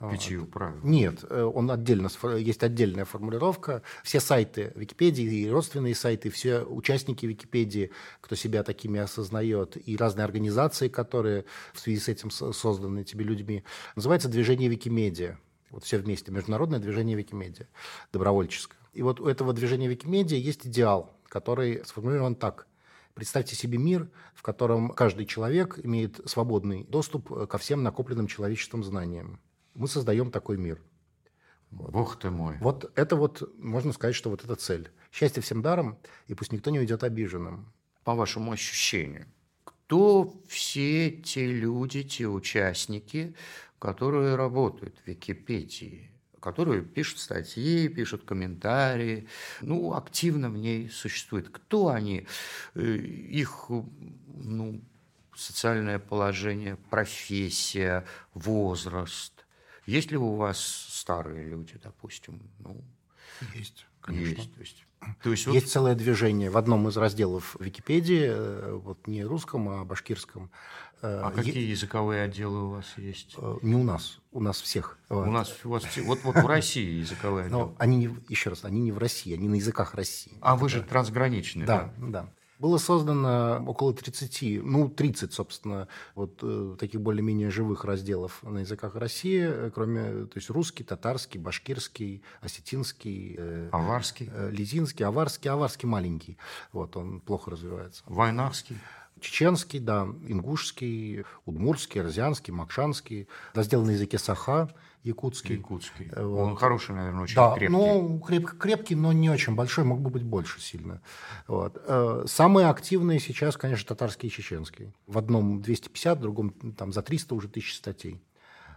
Пятью 0.09 0.47
правил. 0.47 0.79
Нет, 0.81 1.23
э, 1.29 1.43
он 1.43 1.69
отдельно, 1.69 2.09
есть 2.37 2.63
отдельная 2.63 3.05
формулировка. 3.05 3.83
Все 4.03 4.19
сайты 4.19 4.71
Википедии, 4.75 5.23
и 5.23 5.49
родственные 5.49 5.93
сайты, 5.93 6.31
все 6.31 6.61
участники 6.61 7.25
Википедии, 7.25 7.91
кто 8.19 8.35
себя 8.35 8.63
такими 8.63 8.99
осознает, 8.99 9.77
и 9.87 9.95
разные 9.95 10.25
организации, 10.25 10.87
которые 10.87 11.45
в 11.73 11.79
связи 11.79 11.99
с 11.99 12.07
этим 12.07 12.31
созданы 12.31 13.01
этими 13.01 13.21
людьми, 13.21 13.63
называется 13.95 14.27
движение 14.27 14.69
Викимедиа. 14.69 15.37
Вот 15.69 15.83
все 15.83 15.99
вместе, 15.99 16.31
международное 16.31 16.79
движение 16.79 17.15
Викимедиа, 17.15 17.67
добровольческое. 18.11 18.80
И 18.93 19.01
вот 19.01 19.19
у 19.19 19.27
этого 19.27 19.53
движения 19.53 19.87
Викимедиа 19.87 20.37
есть 20.37 20.67
идеал, 20.67 21.17
который 21.27 21.83
сформулирован 21.85 22.35
так. 22.35 22.67
Представьте 23.13 23.55
себе 23.55 23.77
мир, 23.77 24.09
в 24.33 24.41
котором 24.41 24.89
каждый 24.89 25.25
человек 25.25 25.79
имеет 25.83 26.19
свободный 26.29 26.83
доступ 26.85 27.47
ко 27.49 27.57
всем 27.57 27.83
накопленным 27.83 28.27
человечеством 28.27 28.83
знаниям. 28.83 29.39
Мы 29.73 29.87
создаем 29.87 30.31
такой 30.31 30.57
мир. 30.57 30.81
Вот. 31.71 31.91
Бог 31.91 32.19
ты 32.19 32.29
мой. 32.29 32.57
Вот 32.59 32.91
это 32.95 33.15
вот, 33.15 33.53
можно 33.57 33.93
сказать, 33.93 34.15
что 34.15 34.29
вот 34.29 34.43
это 34.43 34.55
цель. 34.55 34.91
Счастье 35.11 35.41
всем 35.41 35.61
даром, 35.61 35.97
и 36.27 36.33
пусть 36.33 36.51
никто 36.51 36.69
не 36.69 36.79
уйдет 36.79 37.03
обиженным. 37.03 37.71
По 38.03 38.13
вашему 38.15 38.51
ощущению, 38.51 39.27
кто 39.63 40.33
все 40.47 41.11
те 41.11 41.47
люди, 41.47 42.03
те 42.03 42.27
участники, 42.27 43.35
которые 43.79 44.35
работают 44.35 44.97
в 44.97 45.07
Википедии? 45.07 46.10
Которые 46.41 46.81
пишут 46.81 47.19
статьи, 47.19 47.87
пишут 47.87 48.25
комментарии, 48.25 49.27
ну, 49.61 49.93
активно 49.93 50.49
в 50.49 50.57
ней 50.57 50.89
существует. 50.89 51.49
Кто 51.49 51.89
они? 51.89 52.27
Э, 52.75 52.81
их 52.81 53.69
ну, 53.69 54.81
социальное 55.35 55.99
положение, 55.99 56.77
профессия, 56.89 58.05
возраст. 58.33 59.45
Есть 59.85 60.11
ли 60.11 60.17
у 60.17 60.35
вас 60.35 60.59
старые 60.59 61.47
люди, 61.47 61.79
допустим? 61.81 62.41
Ну, 62.59 62.83
есть, 63.55 63.85
конечно. 64.01 64.41
Есть, 64.41 64.53
то 64.53 64.59
есть 64.59 64.85
то 65.23 65.31
есть, 65.31 65.47
есть 65.47 65.65
вот... 65.65 65.71
целое 65.71 65.95
движение 65.95 66.49
в 66.49 66.57
одном 66.57 66.87
из 66.87 66.95
разделов 66.95 67.55
Википедии, 67.59 68.27
э, 68.27 68.73
вот 68.73 69.07
не 69.07 69.23
русском, 69.23 69.67
а 69.69 69.83
башкирском, 69.83 70.51
Э, 71.01 71.21
а 71.23 71.31
какие 71.31 71.69
языковые 71.69 72.23
отделы 72.23 72.63
у 72.63 72.69
вас 72.71 72.85
есть? 72.97 73.35
Э, 73.37 73.57
не 73.61 73.75
у 73.75 73.83
нас, 73.83 74.19
у 74.31 74.39
нас 74.39 74.61
всех. 74.61 74.97
У 75.09 75.31
нас 75.31 75.53
у 75.63 75.69
вас 75.69 75.83
вот 75.97 76.19
вот 76.23 76.35
в 76.35 76.45
России 76.45 76.99
языковые 76.99 77.45
отделы. 77.45 77.59
Но 77.59 77.75
они 77.79 77.97
не, 77.97 78.15
еще 78.29 78.51
раз, 78.51 78.65
они 78.65 78.81
не 78.81 78.91
в 78.91 78.97
России, 78.97 79.33
они 79.33 79.47
на 79.47 79.55
языках 79.55 79.95
России. 79.95 80.37
А 80.41 80.55
вы 80.55 80.69
же 80.69 80.83
трансграничный, 80.83 81.65
да? 81.65 81.91
Да, 81.97 82.07
да. 82.07 82.29
Было 82.59 82.77
создано 82.77 83.63
около 83.65 83.91
30, 83.91 84.63
ну 84.63 84.87
30, 84.87 85.33
собственно, 85.33 85.87
вот 86.13 86.41
э, 86.43 86.75
таких 86.77 87.01
более-менее 87.01 87.49
живых 87.49 87.85
разделов 87.85 88.43
на 88.43 88.59
языках 88.59 88.93
России, 88.93 89.71
кроме, 89.73 90.25
то 90.25 90.33
есть 90.37 90.51
русский, 90.51 90.83
татарский, 90.83 91.39
башкирский, 91.39 92.21
осетинский, 92.41 93.69
аварский, 93.71 94.29
лизинский, 94.51 95.03
аварский, 95.03 95.49
аварский 95.49 95.87
маленький, 95.87 96.37
вот 96.71 96.95
он 96.95 97.19
плохо 97.21 97.49
развивается. 97.49 98.03
Вайнарский 98.05 98.77
чеченский, 99.21 99.79
да, 99.79 100.07
ингушский, 100.27 101.23
удмурский, 101.45 102.01
арзианский, 102.01 102.51
макшанский, 102.51 103.27
раздел 103.53 103.85
на 103.85 103.91
языке 103.91 104.17
саха, 104.17 104.69
якутский. 105.03 105.55
Якутский. 105.55 106.09
Э, 106.11 106.25
вот. 106.25 106.39
Он 106.39 106.55
хороший, 106.55 106.95
наверное, 106.95 107.23
очень 107.23 107.35
да, 107.35 107.53
крепкий. 107.55 107.71
Ну, 107.71 108.19
креп, 108.19 108.49
крепкий, 108.57 108.95
но 108.95 109.13
не 109.13 109.29
очень 109.29 109.55
большой, 109.55 109.85
мог 109.85 110.01
бы 110.01 110.09
быть 110.09 110.23
больше 110.23 110.59
сильно. 110.59 111.01
Вот. 111.47 111.81
Э, 111.85 112.23
самые 112.27 112.67
активные 112.67 113.19
сейчас, 113.19 113.57
конечно, 113.57 113.87
татарский 113.87 114.27
и 114.27 114.31
чеченский. 114.31 114.93
В 115.07 115.17
одном 115.17 115.61
250, 115.61 116.17
в 116.17 116.21
другом 116.21 116.51
там 116.73 116.91
за 116.91 117.01
300 117.01 117.35
уже 117.35 117.47
тысяч 117.47 117.75
статей. 117.75 118.21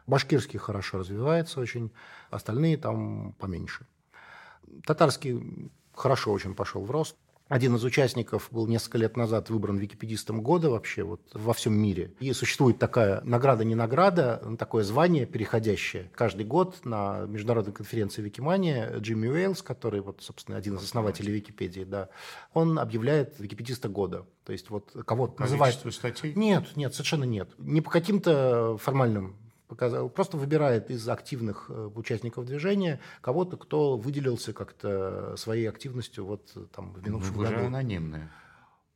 Башкирский 0.07 0.59
хорошо 0.59 0.99
развивается 0.99 1.61
очень, 1.61 1.91
остальные 2.31 2.77
там 2.77 3.33
поменьше. 3.39 3.87
Татарский 4.85 5.71
хорошо 5.95 6.33
очень 6.33 6.55
пошел 6.55 6.85
в 6.85 6.91
рост. 6.91 7.17
Один 7.49 7.77
из 7.77 7.85
участников 7.85 8.49
был 8.51 8.67
несколько 8.67 8.97
лет 8.97 9.19
назад 9.19 9.51
выбран 9.51 9.77
википедистом 9.77 10.41
года 10.41 10.71
вообще 10.71 11.03
вот 11.03 11.21
во 11.35 11.53
всем 11.53 11.75
мире. 11.75 12.15
И 12.19 12.33
существует 12.33 12.79
такая 12.79 13.21
награда 13.23 13.65
не 13.65 13.75
награда, 13.75 14.43
такое 14.59 14.83
звание 14.83 15.27
переходящее. 15.27 16.11
Каждый 16.15 16.47
год 16.47 16.85
на 16.85 17.27
международной 17.27 17.75
конференции 17.75 18.23
Викимания 18.23 18.99
Джимми 18.99 19.29
Уэйлс, 19.29 19.61
который 19.61 20.01
вот, 20.01 20.23
собственно, 20.23 20.57
один 20.57 20.77
из 20.77 20.85
основателей 20.85 21.33
Википедии, 21.35 21.85
да, 21.85 22.09
он 22.55 22.79
объявляет 22.79 23.39
википедиста 23.39 23.91
года. 23.91 24.27
То 24.45 24.53
есть 24.53 24.71
вот 24.71 24.97
кого-то 25.05 25.43
называют... 25.43 25.77
статей? 25.91 26.33
Нет, 26.35 26.77
нет, 26.77 26.95
совершенно 26.95 27.25
нет. 27.25 27.51
Не 27.59 27.83
по 27.83 27.91
каким-то 27.91 28.79
формальным 28.79 29.37
показал, 29.69 30.09
просто 30.09 30.37
выбирает 30.37 30.91
из 30.91 31.09
активных 31.09 31.67
э, 31.69 31.91
участников 31.95 32.47
движения 32.47 33.01
кого-то, 33.21 33.57
кто 33.57 33.97
выделился 33.97 34.53
как-то 34.53 35.35
своей 35.37 35.69
активностью 35.69 36.25
вот 36.25 36.53
там 36.75 36.93
в 36.93 37.05
минувшем 37.05 37.35
ну, 37.37 37.39
вы 37.43 37.49
году. 37.49 37.67
анонимные. 37.67 38.31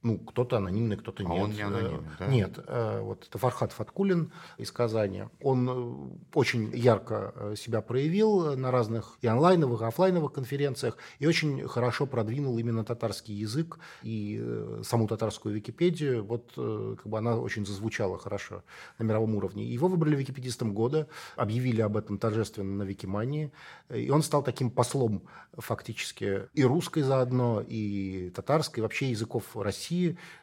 Ну, 0.02 0.16
кто-то 0.16 0.58
анонимный, 0.58 0.96
кто-то 0.96 1.24
А 1.24 1.26
нет. 1.26 1.42
он 1.42 1.50
не 1.50 1.60
анонимный, 1.60 2.10
да? 2.20 2.26
Нет, 2.28 2.60
э, 2.68 3.00
вот 3.00 3.26
это 3.26 3.36
Фархат 3.36 3.72
Фаткулин 3.72 4.32
из 4.56 4.70
Казани. 4.70 5.24
Он 5.40 5.68
э, 5.68 6.36
очень 6.38 6.70
ярко 6.72 7.32
э, 7.34 7.54
себя 7.56 7.80
проявил 7.82 8.56
на 8.56 8.70
разных 8.70 9.18
и 9.22 9.26
онлайновых, 9.26 9.82
и 9.82 9.84
офлайновых 9.84 10.32
конференциях, 10.32 10.98
и 11.18 11.26
очень 11.26 11.66
хорошо 11.66 12.06
продвинул 12.06 12.56
именно 12.58 12.84
татарский 12.84 13.34
язык 13.34 13.80
и 14.04 14.40
саму 14.84 15.08
татарскую 15.08 15.56
Википедию. 15.56 16.24
Вот 16.24 16.52
как 16.54 17.06
бы 17.06 17.18
она 17.18 17.36
очень 17.36 17.66
зазвучала 17.66 18.18
хорошо 18.18 18.62
на 18.98 19.02
мировом 19.02 19.34
уровне. 19.34 19.64
Его 19.64 19.88
выбрали 19.88 20.14
википедистом 20.14 20.74
года, 20.74 21.08
объявили 21.34 21.80
об 21.80 21.96
этом 21.96 22.18
торжественно 22.18 22.72
на 22.76 22.82
Викимании, 22.84 23.50
и 23.92 24.10
он 24.10 24.22
стал 24.22 24.44
таким 24.44 24.70
послом 24.70 25.24
фактически 25.56 26.48
и 26.54 26.64
русской 26.64 27.02
заодно, 27.02 27.64
и 27.66 28.30
татарской, 28.30 28.82
вообще 28.82 29.10
языков 29.10 29.56
России 29.56 29.87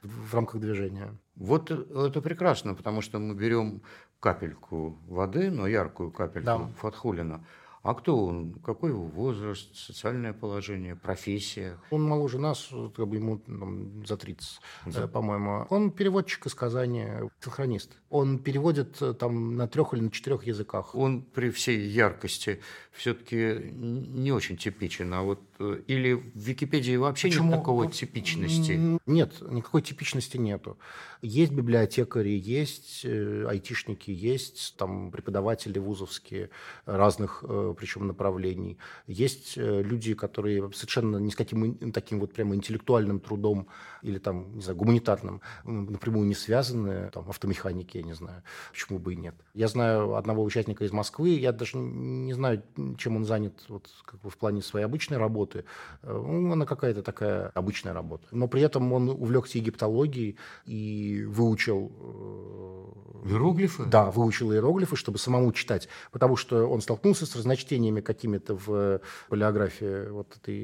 в 0.03 0.33
рамках 0.33 0.61
движения. 0.61 1.15
Вот 1.35 1.71
это 1.71 2.21
прекрасно, 2.21 2.75
потому 2.75 3.01
что 3.01 3.19
мы 3.19 3.35
берем 3.35 3.81
капельку 4.19 4.97
воды, 5.07 5.51
но 5.51 5.67
яркую 5.67 6.11
капельку 6.11 6.45
Да. 6.45 6.67
Фатхулина. 6.79 7.45
А 7.85 7.93
кто 7.93 8.17
он? 8.25 8.55
Какой 8.65 8.89
его 8.89 9.03
возраст, 9.05 9.75
социальное 9.75 10.33
положение, 10.33 10.95
профессия? 10.95 11.77
Он 11.91 12.03
моложе 12.03 12.39
нас, 12.39 12.69
как 12.95 13.07
бы 13.07 13.17
ему 13.17 13.37
там, 13.37 14.03
за 14.07 14.17
30, 14.17 14.59
э, 14.85 15.07
по-моему. 15.07 15.67
Он 15.69 15.91
переводчик 15.91 16.47
из 16.47 16.55
Казани, 16.55 17.05
синхронист. 17.43 17.91
Он 18.09 18.39
переводит 18.39 18.99
э, 19.03 19.13
там 19.13 19.55
на 19.55 19.67
трех 19.67 19.93
или 19.93 20.01
на 20.01 20.09
четырех 20.09 20.47
языках. 20.47 20.95
Он 20.95 21.21
при 21.21 21.51
всей 21.51 21.87
яркости 21.87 22.59
все-таки 22.91 23.69
не 23.71 24.31
очень 24.31 24.57
типичен, 24.57 25.13
а 25.13 25.21
вот 25.21 25.39
или 25.59 26.13
в 26.13 26.35
Википедии 26.35 26.95
вообще 26.95 27.29
Почему? 27.29 27.51
нет 27.51 27.59
такой 27.59 27.91
типичности. 27.91 28.71
М, 28.73 28.99
Нет, 29.05 29.41
никакой 29.49 29.81
типичности 29.81 30.37
нету. 30.37 30.77
Есть 31.21 31.51
библиотекари, 31.51 32.29
есть 32.29 33.01
э, 33.03 33.45
айтишники, 33.47 34.11
есть 34.11 34.75
там 34.77 35.11
преподаватели 35.11 35.79
вузовские 35.79 36.49
разных, 36.85 37.43
э, 37.47 37.73
причем 37.77 38.07
направлений. 38.07 38.77
Есть 39.07 39.57
э, 39.57 39.81
люди, 39.81 40.13
которые 40.13 40.71
совершенно 40.73 41.17
ни 41.17 41.29
с 41.29 41.35
каким 41.35 41.91
таким 41.91 42.19
вот 42.19 42.33
прямо 42.33 42.55
интеллектуальным 42.55 43.19
трудом 43.19 43.67
или 44.01 44.19
там, 44.19 44.55
не 44.55 44.61
знаю, 44.61 44.77
гуманитарным 44.77 45.41
напрямую 45.63 46.27
не 46.27 46.35
связаны, 46.35 47.09
там, 47.11 47.27
автомеханики, 47.29 47.97
я 47.97 48.03
не 48.03 48.13
знаю, 48.13 48.43
почему 48.71 48.99
бы 48.99 49.13
и 49.13 49.15
нет. 49.15 49.35
Я 49.53 49.67
знаю 49.67 50.15
одного 50.15 50.43
участника 50.43 50.83
из 50.83 50.91
Москвы, 50.91 51.29
я 51.29 51.51
даже 51.51 51.77
не 51.77 52.33
знаю, 52.33 52.61
чем 52.97 53.15
он 53.15 53.25
занят 53.25 53.63
вот, 53.67 53.89
как 54.05 54.21
бы 54.21 54.29
в 54.29 54.37
плане 54.37 54.61
своей 54.61 54.85
обычной 54.85 55.17
работы. 55.17 55.44
Э, 55.53 56.11
Ну, 56.11 56.51
она 56.51 56.65
какая-то 56.65 57.01
такая 57.03 57.51
обычная 57.53 57.93
работа. 57.93 58.25
Но 58.31 58.47
при 58.47 58.61
этом 58.61 58.91
он 58.93 59.09
увлекся 59.09 59.57
египтологией 59.57 60.37
и 60.65 61.23
выучил... 61.27 61.91
э, 63.23 63.29
Иероглифы? 63.29 63.85
Да, 63.85 64.11
выучил 64.11 64.51
иероглифы, 64.53 64.95
чтобы 64.95 65.17
самому 65.17 65.51
читать, 65.51 65.89
потому 66.11 66.35
что 66.35 66.67
он 66.67 66.81
столкнулся 66.81 67.25
с 67.25 67.35
разночтениями 67.35 68.01
какими-то 68.01 68.55
в 68.55 69.01
палеографии 69.29 70.09
вот 70.09 70.35
этой 70.37 70.55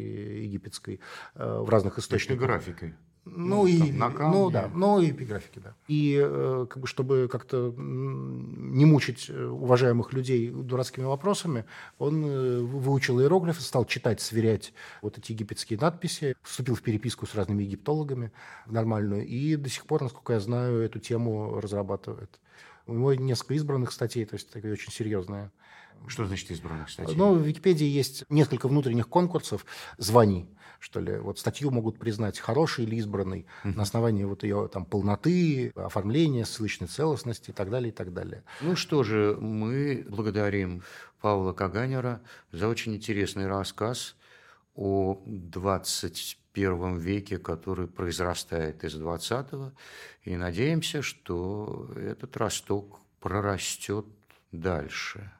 египетской 0.45 0.99
э, 1.35 1.59
в 1.59 1.69
разных 1.69 1.97
источниках. 1.99 2.47
графикой. 2.47 2.93
Ну, 3.23 3.61
Ну, 3.61 3.67
и, 3.67 3.77
там, 3.77 4.15
на 4.15 4.31
ну 4.31 4.49
да, 4.49 4.69
ну 4.73 4.99
и 4.99 5.11
эпиграфики, 5.11 5.59
да. 5.59 5.75
И 5.87 6.19
э, 6.19 6.65
как 6.67 6.81
бы, 6.81 6.87
чтобы 6.87 7.29
как-то 7.31 7.71
не 7.77 8.85
мучить 8.85 9.29
э, 9.29 9.45
уважаемых 9.45 10.11
людей 10.13 10.49
дурацкими 10.49 11.05
вопросами, 11.05 11.65
он 11.99 12.25
э, 12.25 12.59
вы- 12.61 12.79
выучил 12.79 13.21
иероглифы, 13.21 13.61
стал 13.61 13.85
читать, 13.85 14.21
сверять 14.21 14.73
вот 15.03 15.19
эти 15.19 15.33
египетские 15.33 15.77
надписи, 15.77 16.35
вступил 16.41 16.73
в 16.73 16.81
переписку 16.81 17.27
с 17.27 17.35
разными 17.35 17.61
египтологами 17.61 18.31
нормальную, 18.65 19.25
и 19.27 19.55
до 19.55 19.69
сих 19.69 19.85
пор, 19.85 20.01
насколько 20.01 20.33
я 20.33 20.39
знаю, 20.39 20.81
эту 20.81 20.99
тему 20.99 21.59
разрабатывает. 21.59 22.39
У 22.87 22.93
него 22.93 23.13
несколько 23.13 23.53
избранных 23.53 23.91
статей, 23.91 24.25
то 24.25 24.33
есть 24.33 24.49
такие 24.49 24.73
очень 24.73 24.91
серьезные. 24.91 25.51
Что 26.07 26.25
значит 26.25 26.51
избранных 26.51 26.89
статей? 26.89 27.15
Ну, 27.15 27.35
в 27.35 27.41
Википедии 27.41 27.85
есть 27.85 28.25
несколько 28.29 28.67
внутренних 28.67 29.07
конкурсов 29.07 29.65
званий, 29.97 30.49
что 30.79 30.99
ли. 30.99 31.17
Вот 31.17 31.39
статью 31.39 31.71
могут 31.71 31.99
признать 31.99 32.39
хорошей 32.39 32.85
или 32.85 32.95
избранной 32.95 33.45
на 33.63 33.83
основании 33.83 34.23
вот 34.23 34.43
ее 34.43 34.69
там 34.71 34.85
полноты, 34.85 35.71
оформления, 35.75 36.45
ссылочной 36.45 36.87
целостности 36.87 37.51
и 37.51 37.53
так 37.53 37.69
далее, 37.69 37.89
и 37.89 37.93
так 37.93 38.13
далее. 38.13 38.43
Ну 38.61 38.75
что 38.75 39.03
же, 39.03 39.37
мы 39.39 40.05
благодарим 40.09 40.83
Павла 41.21 41.53
Каганера 41.53 42.21
за 42.51 42.67
очень 42.67 42.95
интересный 42.95 43.47
рассказ 43.47 44.15
о 44.75 45.21
21 45.25 46.97
веке, 46.97 47.37
который 47.37 47.87
произрастает 47.87 48.83
из 48.83 48.95
20-го, 48.95 49.73
и 50.23 50.35
надеемся, 50.35 51.01
что 51.01 51.89
этот 51.95 52.35
росток 52.37 52.99
прорастет 53.19 54.05
дальше. 54.51 55.31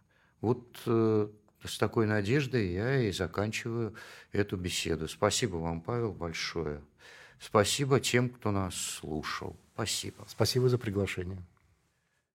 Вот 0.42 0.80
э, 0.86 1.28
с 1.64 1.78
такой 1.78 2.08
надеждой 2.08 2.74
я 2.74 3.02
и 3.02 3.12
заканчиваю 3.12 3.96
эту 4.32 4.58
беседу. 4.58 5.08
Спасибо 5.08 5.58
вам, 5.58 5.82
Павел, 5.82 6.12
большое. 6.12 6.82
Спасибо 7.40 8.00
тем, 8.00 8.30
кто 8.30 8.52
нас 8.52 8.76
слушал. 8.76 9.56
Спасибо. 9.74 10.26
Спасибо 10.28 10.70
за 10.70 10.78
приглашение. 10.78 11.42